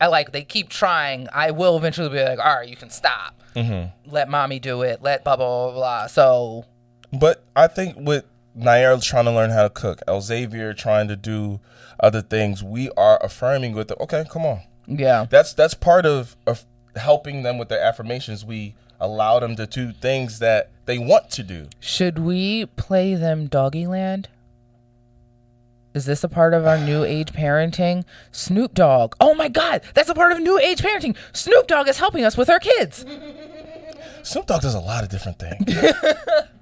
[0.00, 1.28] I like they keep trying.
[1.32, 3.42] I will eventually be like, all right, you can stop.
[3.56, 4.10] Mm-hmm.
[4.12, 5.02] Let mommy do it.
[5.02, 6.06] Let blah blah blah blah.
[6.06, 6.64] So
[7.12, 11.16] But I think with Nair trying to learn how to cook, El Xavier trying to
[11.16, 11.58] do
[12.00, 13.98] other things, we are affirming with them.
[14.00, 14.60] Okay, come on.
[14.86, 16.64] yeah, That's that's part of, of
[16.96, 18.44] helping them with their affirmations.
[18.44, 21.68] We allow them to do things that they want to do.
[21.80, 24.26] should we play them Doggyland?
[25.94, 28.04] Is this a part of our new age parenting?
[28.30, 29.14] Snoop Dogg.
[29.20, 31.16] Oh my God, that's a part of new age parenting.
[31.32, 33.04] Snoop Dogg is helping us with our kids.
[34.22, 35.64] Snoop Dogg does a lot of different things.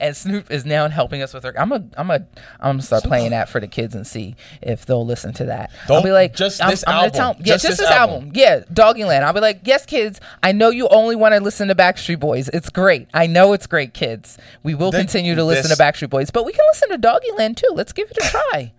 [0.00, 1.52] and Snoop is now helping us with her.
[1.58, 2.14] I'm a, I'm a,
[2.60, 5.70] I'm gonna start playing that for the kids and see if they'll listen to that.
[5.82, 7.12] I'll Don't- be like, just I'm, this I'm album.
[7.12, 8.14] tell yeah, Just just, this this album.
[8.16, 8.32] album.
[8.34, 9.22] yeah, Doggyland.
[9.22, 12.48] I'll be like, yes, kids, I know you only want to listen to Backstreet Boys.
[12.50, 13.08] It's great.
[13.14, 14.38] I know it's great, kids.
[14.62, 16.98] We will Then continue to listen this- to Backstreet Boys, but we can listen to
[16.98, 17.70] Doggyland too.
[17.74, 18.72] Let's give it a try.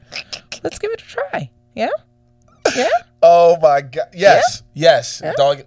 [0.63, 1.49] Let's give it a try.
[1.75, 1.89] Yeah,
[2.75, 2.89] yeah.
[3.23, 4.09] Oh my god!
[4.13, 5.63] Yes, yes, dog.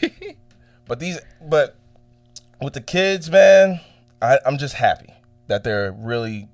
[0.86, 1.76] but these, but
[2.60, 3.80] with the kids, man,
[4.22, 5.12] I, I'm just happy
[5.48, 6.48] that they're really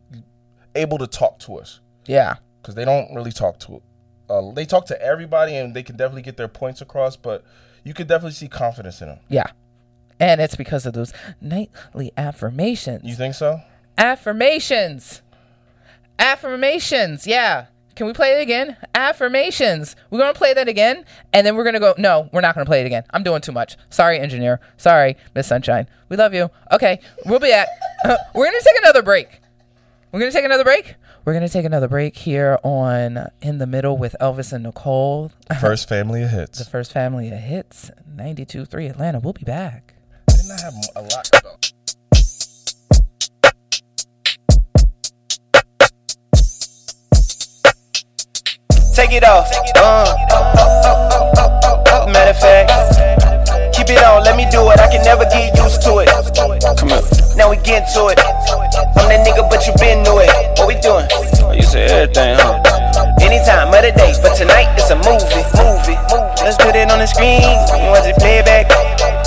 [0.75, 2.35] able to talk to us Yeah.
[2.61, 3.83] because they don't really talk to.
[4.29, 7.45] Uh, they talk to everybody and they can definitely get their points across, but
[7.85, 9.19] you could definitely see confidence in them.
[9.29, 9.51] Yeah.
[10.21, 13.03] And it's because of those nightly affirmations.
[13.05, 13.61] You think so?
[13.99, 15.21] Affirmations.
[16.19, 17.27] Affirmations.
[17.27, 17.67] Yeah.
[17.95, 18.77] Can we play it again?
[18.95, 19.97] Affirmations.
[20.11, 21.05] We're going to play that again.
[21.33, 21.95] And then we're going to go.
[21.99, 23.05] No, we're not going to play it again.
[23.11, 23.77] I'm doing too much.
[23.91, 24.61] Sorry, engineer.
[24.77, 25.89] Sorry, Miss Sunshine.
[26.09, 26.51] We love you.
[26.73, 27.01] Okay.
[27.27, 27.69] We'll be at.
[28.35, 29.41] we're going to take another break.
[30.11, 30.95] We're going to take another break.
[31.25, 35.31] We're going to take another break here on In the Middle with Elvis and Nicole.
[35.61, 36.59] First family of hits.
[36.59, 39.21] The first family of hits, 92 3 Atlanta.
[39.21, 39.95] We'll be back.
[40.27, 41.31] Didn't I have a lot
[48.93, 49.49] Take it off.
[49.75, 50.05] Uh.
[52.13, 52.69] Matter of fact,
[53.73, 54.23] keep it on.
[54.23, 54.79] Let me do it.
[54.81, 56.13] I can never get used to it.
[56.77, 57.01] Come on.
[57.33, 58.21] Now we get to it.
[58.21, 60.29] I'm that nigga, but you been to it.
[60.61, 61.09] What we doing?
[61.57, 62.61] You say everything, huh?
[63.25, 65.41] Anytime, the day, but tonight it's a movie.
[65.57, 65.97] Movie.
[66.45, 67.41] Let's put it on the screen.
[67.89, 68.69] Watch it play back.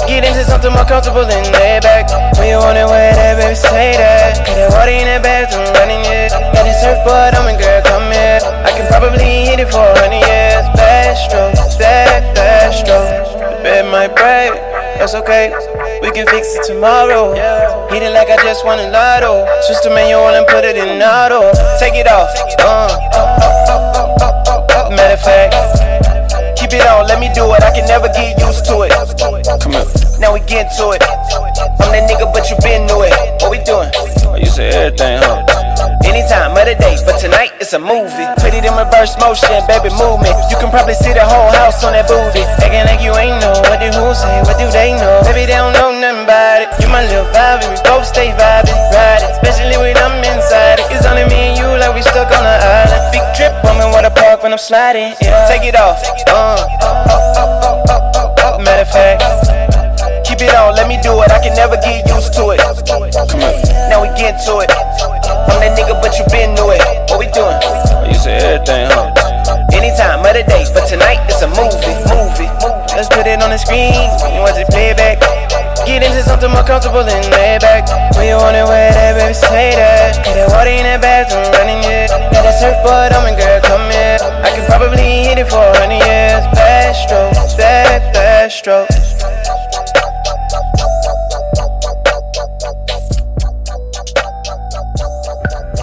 [0.05, 2.05] Get into something more comfortable than lay back.
[2.37, 4.45] When you want it, where that, baby, say that.
[4.45, 6.29] Got that water in that bathroom running, yeah.
[6.53, 7.81] Got that surfboard on me, girl,
[8.41, 8.65] here.
[8.65, 10.65] I can probably hit it for a hundred years.
[10.75, 13.31] Bad strokes, bad, bad strokes.
[13.33, 14.53] The bed might break,
[14.99, 15.53] that's okay.
[16.01, 17.33] We can fix it tomorrow.
[17.89, 19.45] Hit it like I just won a lotto.
[19.67, 21.51] Switch the manual and put it in auto.
[21.79, 22.29] Take it off.
[22.59, 22.89] Uh.
[24.89, 27.07] Matter of fact, keep it on.
[27.07, 27.63] Let me do it.
[27.63, 28.91] I can never get used to it.
[29.61, 29.87] Come on.
[30.19, 31.03] Now we get to it.
[31.03, 33.11] I'm that nigga, but you been knew it.
[33.41, 33.89] What we doing?
[34.39, 35.43] You say everything, huh?
[36.05, 38.27] Anytime, other days, but tonight a movie.
[38.39, 40.31] Put it in reverse motion, baby, movement.
[40.47, 42.39] You can probably see the whole house on that booty.
[42.63, 45.19] Acting like you ain't know what do who say, what do they know?
[45.27, 46.71] Baby, they don't know nothing about it.
[46.79, 49.27] You my little vibe, and we both stay vibing, riding.
[49.35, 50.87] Especially when I'm inside it.
[50.95, 53.11] It's only me and you, like we stuck on the island.
[53.11, 55.11] Big trip, I'm in water park when I'm sliding.
[55.19, 55.43] Yeah.
[55.51, 55.99] Take it off.
[56.31, 56.63] Uh.
[58.63, 59.19] Matter of fact.
[60.25, 61.29] Keep it on, let me do it.
[61.29, 62.59] I can never get used to it.
[62.59, 63.55] Come on.
[63.91, 64.71] Now we get to it.
[64.71, 66.81] I'm that nigga, but you been knew it.
[73.55, 74.11] The screen.
[74.35, 75.19] You want to play back?
[75.87, 77.87] Get into something more comfortable lay back.
[78.15, 80.19] When you want it, that, baby, say that.
[80.25, 82.07] Got that water in that bathroom running, yeah.
[82.35, 84.19] Got that surfboard girl, come here.
[84.43, 86.25] I can probably hit it for a hundred years.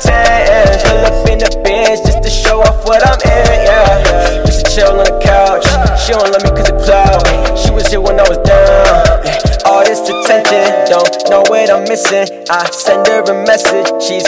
[0.00, 0.80] tan.
[0.84, 4.44] Pull up in the bench just to show off what I'm in, yeah.
[4.46, 5.64] Used to chill on the couch,
[6.00, 7.22] she don't love me cause of cloud.
[7.58, 9.20] She was here when I was down.
[9.66, 12.26] All this attention, don't know what I'm missing.
[12.50, 14.26] I send her a message, she's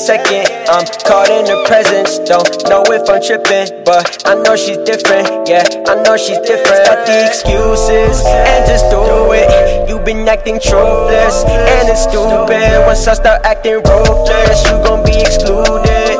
[0.00, 0.48] second.
[0.68, 5.46] I'm caught in her presence, don't know if I'm tripping, but I know she's different.
[5.46, 6.88] Yeah, I know she's different.
[6.88, 9.04] Got the excuses and just do
[9.36, 9.88] it.
[9.88, 12.86] You've been acting truthless and it's stupid.
[12.86, 16.16] Once I start acting ruthless, you gon' be excluded.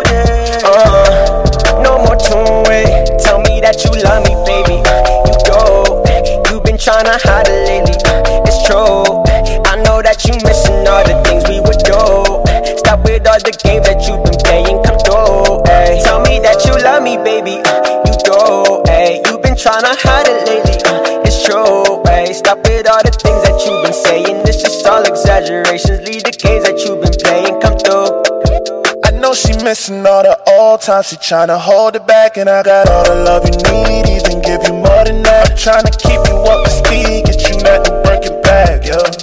[0.61, 3.19] Uh, no more to it.
[3.25, 4.77] Tell me that you love me, baby.
[5.25, 6.05] You go.
[6.53, 7.49] You've been tryna hide
[19.71, 20.77] tryna hide it lately.
[20.85, 22.03] Uh, it's true.
[22.07, 22.33] Ay.
[22.33, 24.43] Stop with all the things that you've been saying.
[24.49, 26.01] It's just all exaggerations.
[26.03, 27.55] Leave the games that you've been playing.
[27.63, 28.11] Come through.
[29.05, 31.09] I know she missing all the old times.
[31.09, 34.11] She tryna hold it back, and I got all the love you need.
[34.11, 35.51] Even give you more than that.
[35.51, 39.20] I'm Tryna keep you up to speed, get you that new Birkin bag, yeah.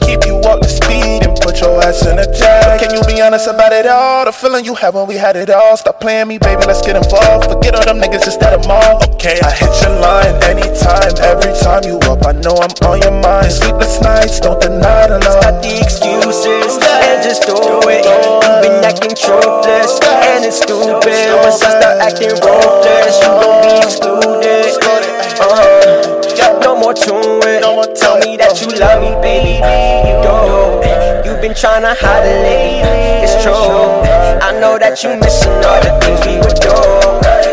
[2.03, 2.87] Put your ass in.
[2.87, 4.25] Can you be honest about it all?
[4.25, 5.77] The feeling you had when we had it all.
[5.77, 6.65] Stop playing me, baby.
[6.65, 7.49] Let's get involved.
[7.49, 9.01] Forget all them niggas, just let them all.
[9.13, 12.25] Okay, I hit your line anytime, every time you up.
[12.25, 13.51] I know I'm on your mind.
[13.51, 15.41] Sleepless nights, don't deny the love.
[15.41, 17.57] Got the excuses and just do
[17.89, 18.05] it.
[18.05, 21.33] You've been acting truthless and it's stupid.
[21.41, 24.77] Once I start acting ruthless, you gon' be excluded.
[25.39, 27.13] Uh, no more to
[27.45, 27.61] it.
[27.95, 29.57] Tell me that you love me, baby.
[30.07, 30.56] You go.
[31.47, 33.23] Been tryna hide it lately.
[33.23, 33.55] It's true.
[33.55, 36.75] I know that you missing all the things we would do.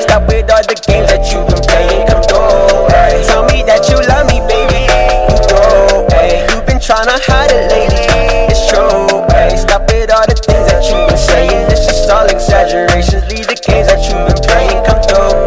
[0.03, 2.03] Stop with all the games that you've been playing.
[2.11, 2.91] Come through.
[3.31, 4.91] Tell me that you love me, baby.
[5.31, 6.11] You go.
[6.11, 8.51] Ay, You've been tryna hide it lately.
[8.51, 9.23] It's true.
[9.31, 11.71] Ay, Stop with all the things that you've been saying.
[11.71, 13.23] It's just all exaggerations.
[13.31, 14.83] Leave the games that you've been playing.
[14.91, 15.39] Come through.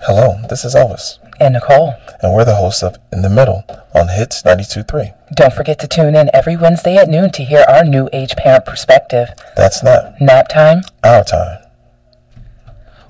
[0.00, 3.64] Hello, this is Elvis, And Nicole, and we're the hosts of In the Middle
[3.94, 5.14] on Hits 92.3.
[5.34, 8.64] don't forget to tune in every Wednesday at noon to hear our new age parent
[8.64, 9.28] perspective.
[9.56, 10.82] That's not Nap time.
[11.02, 11.60] our time.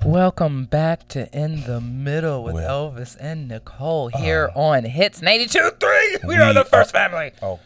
[0.03, 2.91] Welcome back to In the Middle with Well.
[2.91, 6.25] Elvis and Nicole uh, here on Hits 92.3.
[6.25, 7.31] We, are the first are- family.
[7.41, 7.59] Oh,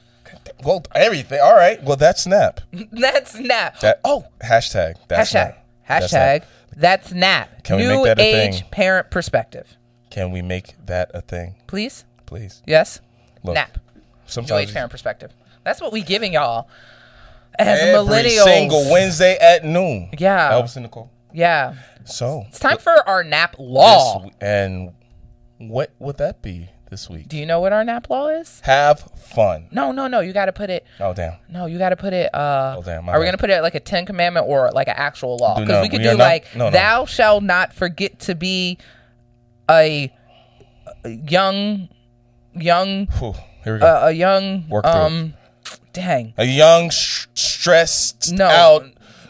[0.63, 1.39] well, everything.
[1.41, 1.81] All right.
[1.83, 2.61] Well, that's Snap.
[2.91, 3.79] That's Nap.
[3.79, 4.95] That, oh, hashtag.
[5.07, 5.31] That's Hashtag.
[5.31, 5.65] Snap.
[5.87, 6.09] That's Hashtag.
[6.09, 6.47] Snap.
[6.77, 7.63] That's Nap.
[7.63, 8.69] Can we New make that a age thing?
[8.71, 9.75] parent perspective.
[10.09, 12.05] Can we make that a thing, Please?
[12.25, 12.61] please?
[12.65, 13.01] Yes?
[13.43, 13.77] Look, Nap.
[13.95, 15.31] New Sometimes age parent perspective.
[15.63, 16.67] That's what we giving y'all
[17.57, 18.43] as every millennials.
[18.43, 20.09] single Wednesday at noon.
[20.17, 20.51] Yeah.
[20.51, 21.11] Elvis and Nicole.
[21.33, 21.75] Yeah.
[22.05, 24.23] So It's time for our nap law.
[24.23, 24.93] this, and
[25.57, 27.27] what would that be this week?
[27.27, 28.61] Do you know what our nap law is?
[28.61, 29.67] Have fun.
[29.71, 30.21] No, no, no.
[30.21, 30.85] You got to put it.
[30.99, 31.33] Oh damn.
[31.49, 32.33] No, you got to put it.
[32.33, 34.95] Uh, Oh, damn, are we gonna put it like a Ten Commandment or like an
[34.97, 35.59] actual law?
[35.59, 36.71] Because we could we do not- like, no, no.
[36.71, 38.77] "Thou shall not forget to be
[39.69, 40.11] a,
[41.05, 41.89] young,
[42.55, 43.85] young, Whew, here we go.
[43.87, 45.33] uh, a young, Work through um,
[45.93, 48.45] dang, a young, sh- stressed No.
[48.47, 48.83] out,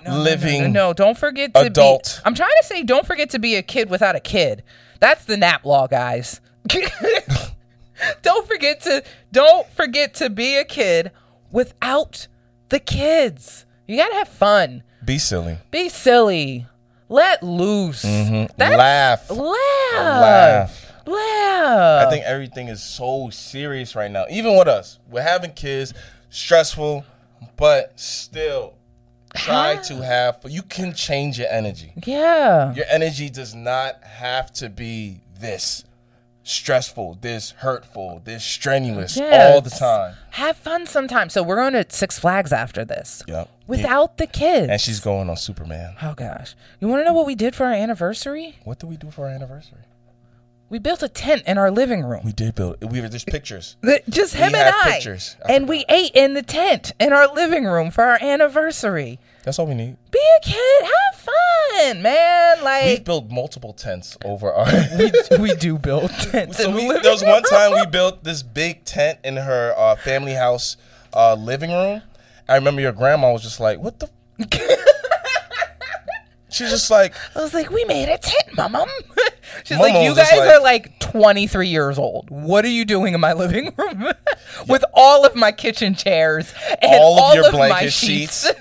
[0.06, 0.62] No, no, living.
[0.62, 2.20] No, no, no, don't forget to adult.
[2.24, 4.64] Be, I'm trying to say, don't forget to be a kid without a kid.
[5.00, 6.42] That's the nap law, guys.
[8.22, 11.12] don't forget to don't forget to be a kid
[11.52, 12.28] without
[12.70, 13.66] the kids.
[13.88, 14.84] You gotta have fun.
[15.04, 15.58] Be silly.
[15.72, 16.68] Be silly.
[17.10, 18.03] Let loose.
[18.05, 18.53] Mm-hmm.
[18.57, 19.30] That's- Laugh.
[19.30, 19.95] Laugh.
[19.95, 20.86] Laugh.
[21.07, 22.07] Laugh.
[22.07, 24.26] I think everything is so serious right now.
[24.30, 25.93] Even with us, we're having kids,
[26.30, 27.03] stressful,
[27.57, 28.76] but still
[29.36, 30.39] try to have.
[30.47, 31.93] You can change your energy.
[32.05, 32.74] Yeah.
[32.76, 35.84] Your energy does not have to be this
[36.50, 40.16] stressful, this hurtful, this strenuous all the time.
[40.32, 41.34] Have fun sometimes.
[41.34, 43.24] So we're going to Six Flags after this.
[43.28, 43.50] Yep.
[43.68, 44.70] Without the kids.
[44.70, 45.95] And she's going on Superman.
[46.02, 46.56] Oh gosh.
[46.80, 48.58] You want to know what we did for our anniversary?
[48.64, 49.80] What did we do for our anniversary?
[50.70, 52.22] We built a tent in our living room.
[52.24, 52.78] We did build.
[52.91, 53.76] We were just pictures.
[54.08, 54.91] Just him We and I.
[54.91, 55.36] pictures.
[55.43, 59.20] I And we ate in the tent in our living room for our anniversary.
[59.44, 59.98] That's all we need.
[60.12, 62.64] Be a kid, have fun, man.
[62.64, 64.66] Like we've built multiple tents over our.
[64.98, 68.84] we, we do build tents so we, there was one time we built this big
[68.86, 70.78] tent in her uh, family house
[71.14, 72.02] uh, living room.
[72.48, 74.10] I remember your grandma was just like, "What the?"
[76.52, 78.90] She's just like, I was like, we made a tent, mom.
[79.64, 82.30] She's like, you guys like- are like 23 years old.
[82.32, 84.12] What are you doing in my living room
[84.68, 88.52] with all of my kitchen chairs and all of your my blanket sheets,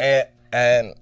[0.00, 0.94] and and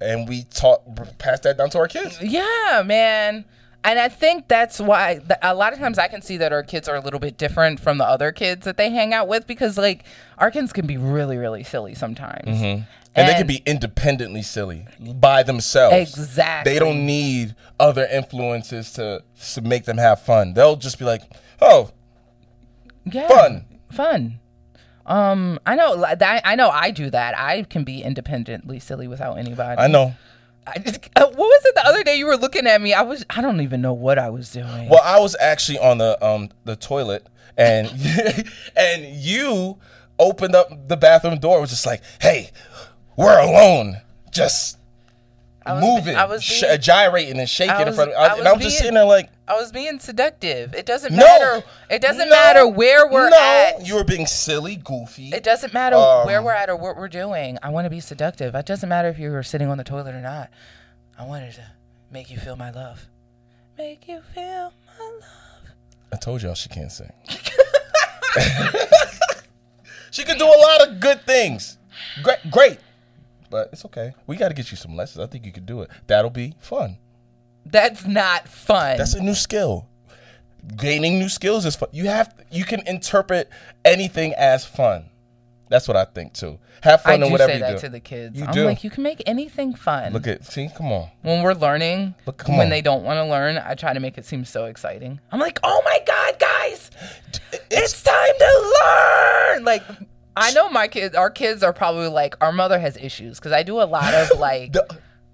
[0.00, 0.82] and we taught
[1.18, 2.20] passed that down to our kids.
[2.22, 3.44] yeah, man.
[3.82, 6.86] And I think that's why a lot of times I can see that our kids
[6.86, 9.78] are a little bit different from the other kids that they hang out with because
[9.78, 10.04] like
[10.36, 12.46] our kids can be really really silly sometimes.
[12.46, 12.82] Mm-hmm.
[13.14, 15.96] And, they can be independently silly by themselves.
[15.96, 16.72] Exactly.
[16.72, 19.24] They don't need other influences to,
[19.54, 20.54] to make them have fun.
[20.54, 21.22] They'll just be like,
[21.60, 21.90] oh,
[23.04, 23.64] yeah, fun.
[23.90, 24.39] fun.
[25.10, 27.36] Um, I know that I know I do that.
[27.36, 29.80] I can be independently silly without anybody.
[29.80, 30.14] I know.
[30.66, 32.94] I just, uh, what was it the other day you were looking at me?
[32.94, 34.88] I was I don't even know what I was doing.
[34.88, 37.88] Well, I was actually on the um the toilet and
[38.76, 39.78] and you
[40.18, 41.58] opened up the bathroom door.
[41.58, 42.50] It was just like, hey,
[43.16, 44.00] we're alone.
[44.30, 44.78] Just
[45.74, 48.22] was moving, I was sh- gyrating and shaking I in front of me.
[48.22, 50.74] I I, and was I'm just sitting there like, I was being seductive.
[50.74, 51.24] It doesn't No.
[51.24, 51.64] matter.
[51.90, 52.34] It doesn't No.
[52.34, 53.84] matter where we're no, at.
[53.84, 55.30] you were being silly, goofy.
[55.30, 57.58] It doesn't matter Um, where we're at or what we're doing.
[57.60, 58.54] I want to be seductive.
[58.54, 60.50] It doesn't matter if you were sitting on the toilet or not.
[61.18, 61.64] I wanted to
[62.12, 63.06] make you feel my love.
[63.76, 65.74] Make you feel my love.
[66.12, 67.12] I told y'all she can't sing.
[70.12, 71.76] she can do a lot of good things.
[72.22, 72.78] Great, great.
[73.50, 74.12] But it's okay.
[74.28, 75.24] We got to get you some lessons.
[75.24, 75.90] I think you could do it.
[76.06, 76.98] That'll be fun.
[77.66, 78.96] That's not fun.
[78.98, 79.86] That's a new skill.
[80.76, 81.88] Gaining new skills is fun.
[81.92, 83.48] You have you can interpret
[83.84, 85.06] anything as fun.
[85.70, 86.58] That's what I think too.
[86.82, 88.38] Have I fun do in whatever say that to the kids.
[88.38, 88.64] You I'm do.
[88.64, 90.12] like, you can make anything fun.
[90.12, 91.08] Look at see, come on.
[91.22, 92.70] when we're learning, come when on.
[92.70, 95.20] they don't want to learn, I try to make it seem so exciting.
[95.30, 96.90] I'm like, oh my god, guys,
[97.70, 99.64] it's time to learn.
[99.64, 99.84] Like,
[100.36, 103.62] I know my kids, our kids are probably like, our mother has issues because I
[103.62, 104.74] do a lot of like,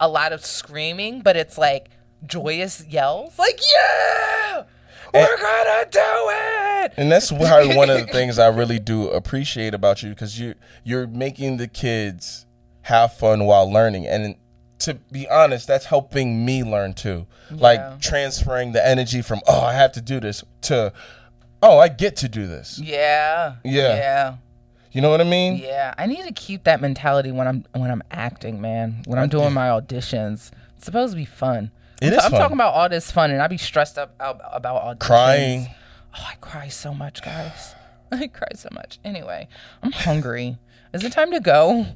[0.01, 1.89] a lot of screaming, but it's like
[2.27, 4.64] joyous yells, like, yeah,
[5.14, 6.93] we're gonna do it.
[6.97, 10.55] And that's why one of the things I really do appreciate about you because you
[10.85, 12.47] you're making the kids
[12.83, 14.37] have fun while learning, and
[14.81, 17.27] to be honest, that's helping me learn too.
[17.51, 17.57] Yeah.
[17.61, 20.93] Like transferring the energy from oh I have to do this to
[21.62, 22.79] oh I get to do this.
[22.79, 23.97] Yeah, Yeah.
[23.97, 24.37] yeah.
[24.93, 25.59] You know what I mean?
[25.59, 29.03] Yeah, I need to keep that mentality when I'm when I'm acting, man.
[29.07, 31.70] When I'm doing my auditions, it's supposed to be fun.
[32.01, 32.40] It I'm, is I'm fun.
[32.40, 35.01] talking about all this fun, and I be stressed up out, about auditions.
[35.01, 35.68] Crying.
[36.18, 37.74] Oh, I cry so much, guys.
[38.12, 38.99] I cry so much.
[39.05, 39.49] Anyway,
[39.82, 40.59] I'm hungry.
[40.92, 41.86] Is it time to go?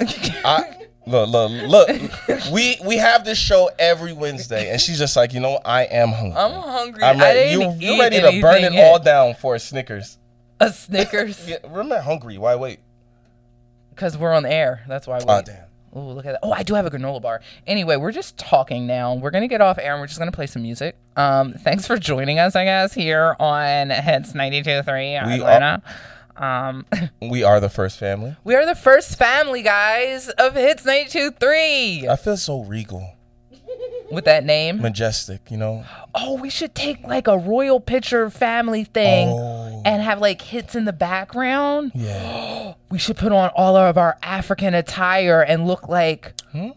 [0.00, 2.52] I, look, look, look.
[2.52, 6.10] we we have this show every Wednesday, and she's just like, you know, I am
[6.10, 6.38] hungry.
[6.38, 7.02] I'm hungry.
[7.02, 7.52] I'm ready.
[7.52, 10.18] You, eat ready to burn it anything all down for a Snickers.
[10.60, 11.48] A Snickers.
[11.48, 12.38] Yeah, not hungry?
[12.38, 12.80] Why wait?
[13.90, 14.84] Because we're on the air.
[14.86, 15.18] That's why.
[15.26, 15.46] Oh wait.
[15.46, 15.67] damn.
[15.94, 16.40] Oh, look at that.
[16.42, 17.40] Oh, I do have a granola bar.
[17.66, 19.14] Anyway, we're just talking now.
[19.14, 20.96] We're going to get off air and we're just going to play some music.
[21.16, 25.82] Um, thanks for joining us, I guess, here on Hits 92.3 We Atlanta.
[26.36, 26.86] Um,
[27.22, 28.36] We are the first family.
[28.44, 33.14] we are the first family, guys, of Hits 92.3 I feel so regal,
[34.10, 34.80] with that name.
[34.80, 35.50] majestic.
[35.50, 35.84] You know.
[36.14, 39.82] Oh, we should take like a royal picture family thing Oh.
[39.84, 41.92] and have like hits in the background.
[41.94, 42.74] Yeah.
[42.90, 46.32] We should put on all of our African attire and look like.
[46.52, 46.70] Hmm?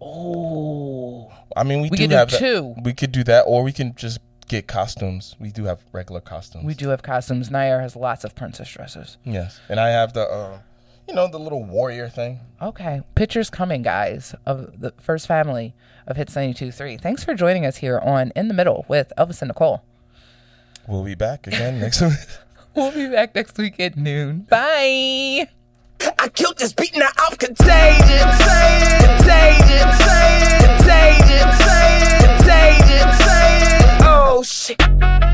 [0.00, 1.30] Oh.
[1.56, 2.74] I mean, we, We do could do have that- two.
[2.82, 5.36] We could do that, or we can just get costumes.
[5.38, 6.64] We do have regular costumes.
[6.64, 7.50] We do have costumes.
[7.50, 9.16] Nair has lots of princess dresses.
[9.24, 10.58] Yes, and I have the, uh,
[11.08, 12.40] you know, the little warrior thing.
[12.60, 13.02] Okay.
[13.14, 15.74] Pictures coming, guys, of the first family
[16.06, 17.00] of Hits 92.3.
[17.00, 19.82] Thanks for joining us here on In the Middle with Elvis and Nicole.
[20.86, 22.12] We'll be back again next week.
[22.74, 24.40] we'll be back next week at noon.
[24.50, 25.48] Bye.
[26.18, 28.38] I killed this beat now I'm contagious.
[28.38, 29.98] Contagious.
[30.60, 31.58] Contagious.
[31.58, 31.58] Contagious.
[32.22, 33.18] Contagious.
[34.02, 35.27] Oh, shit.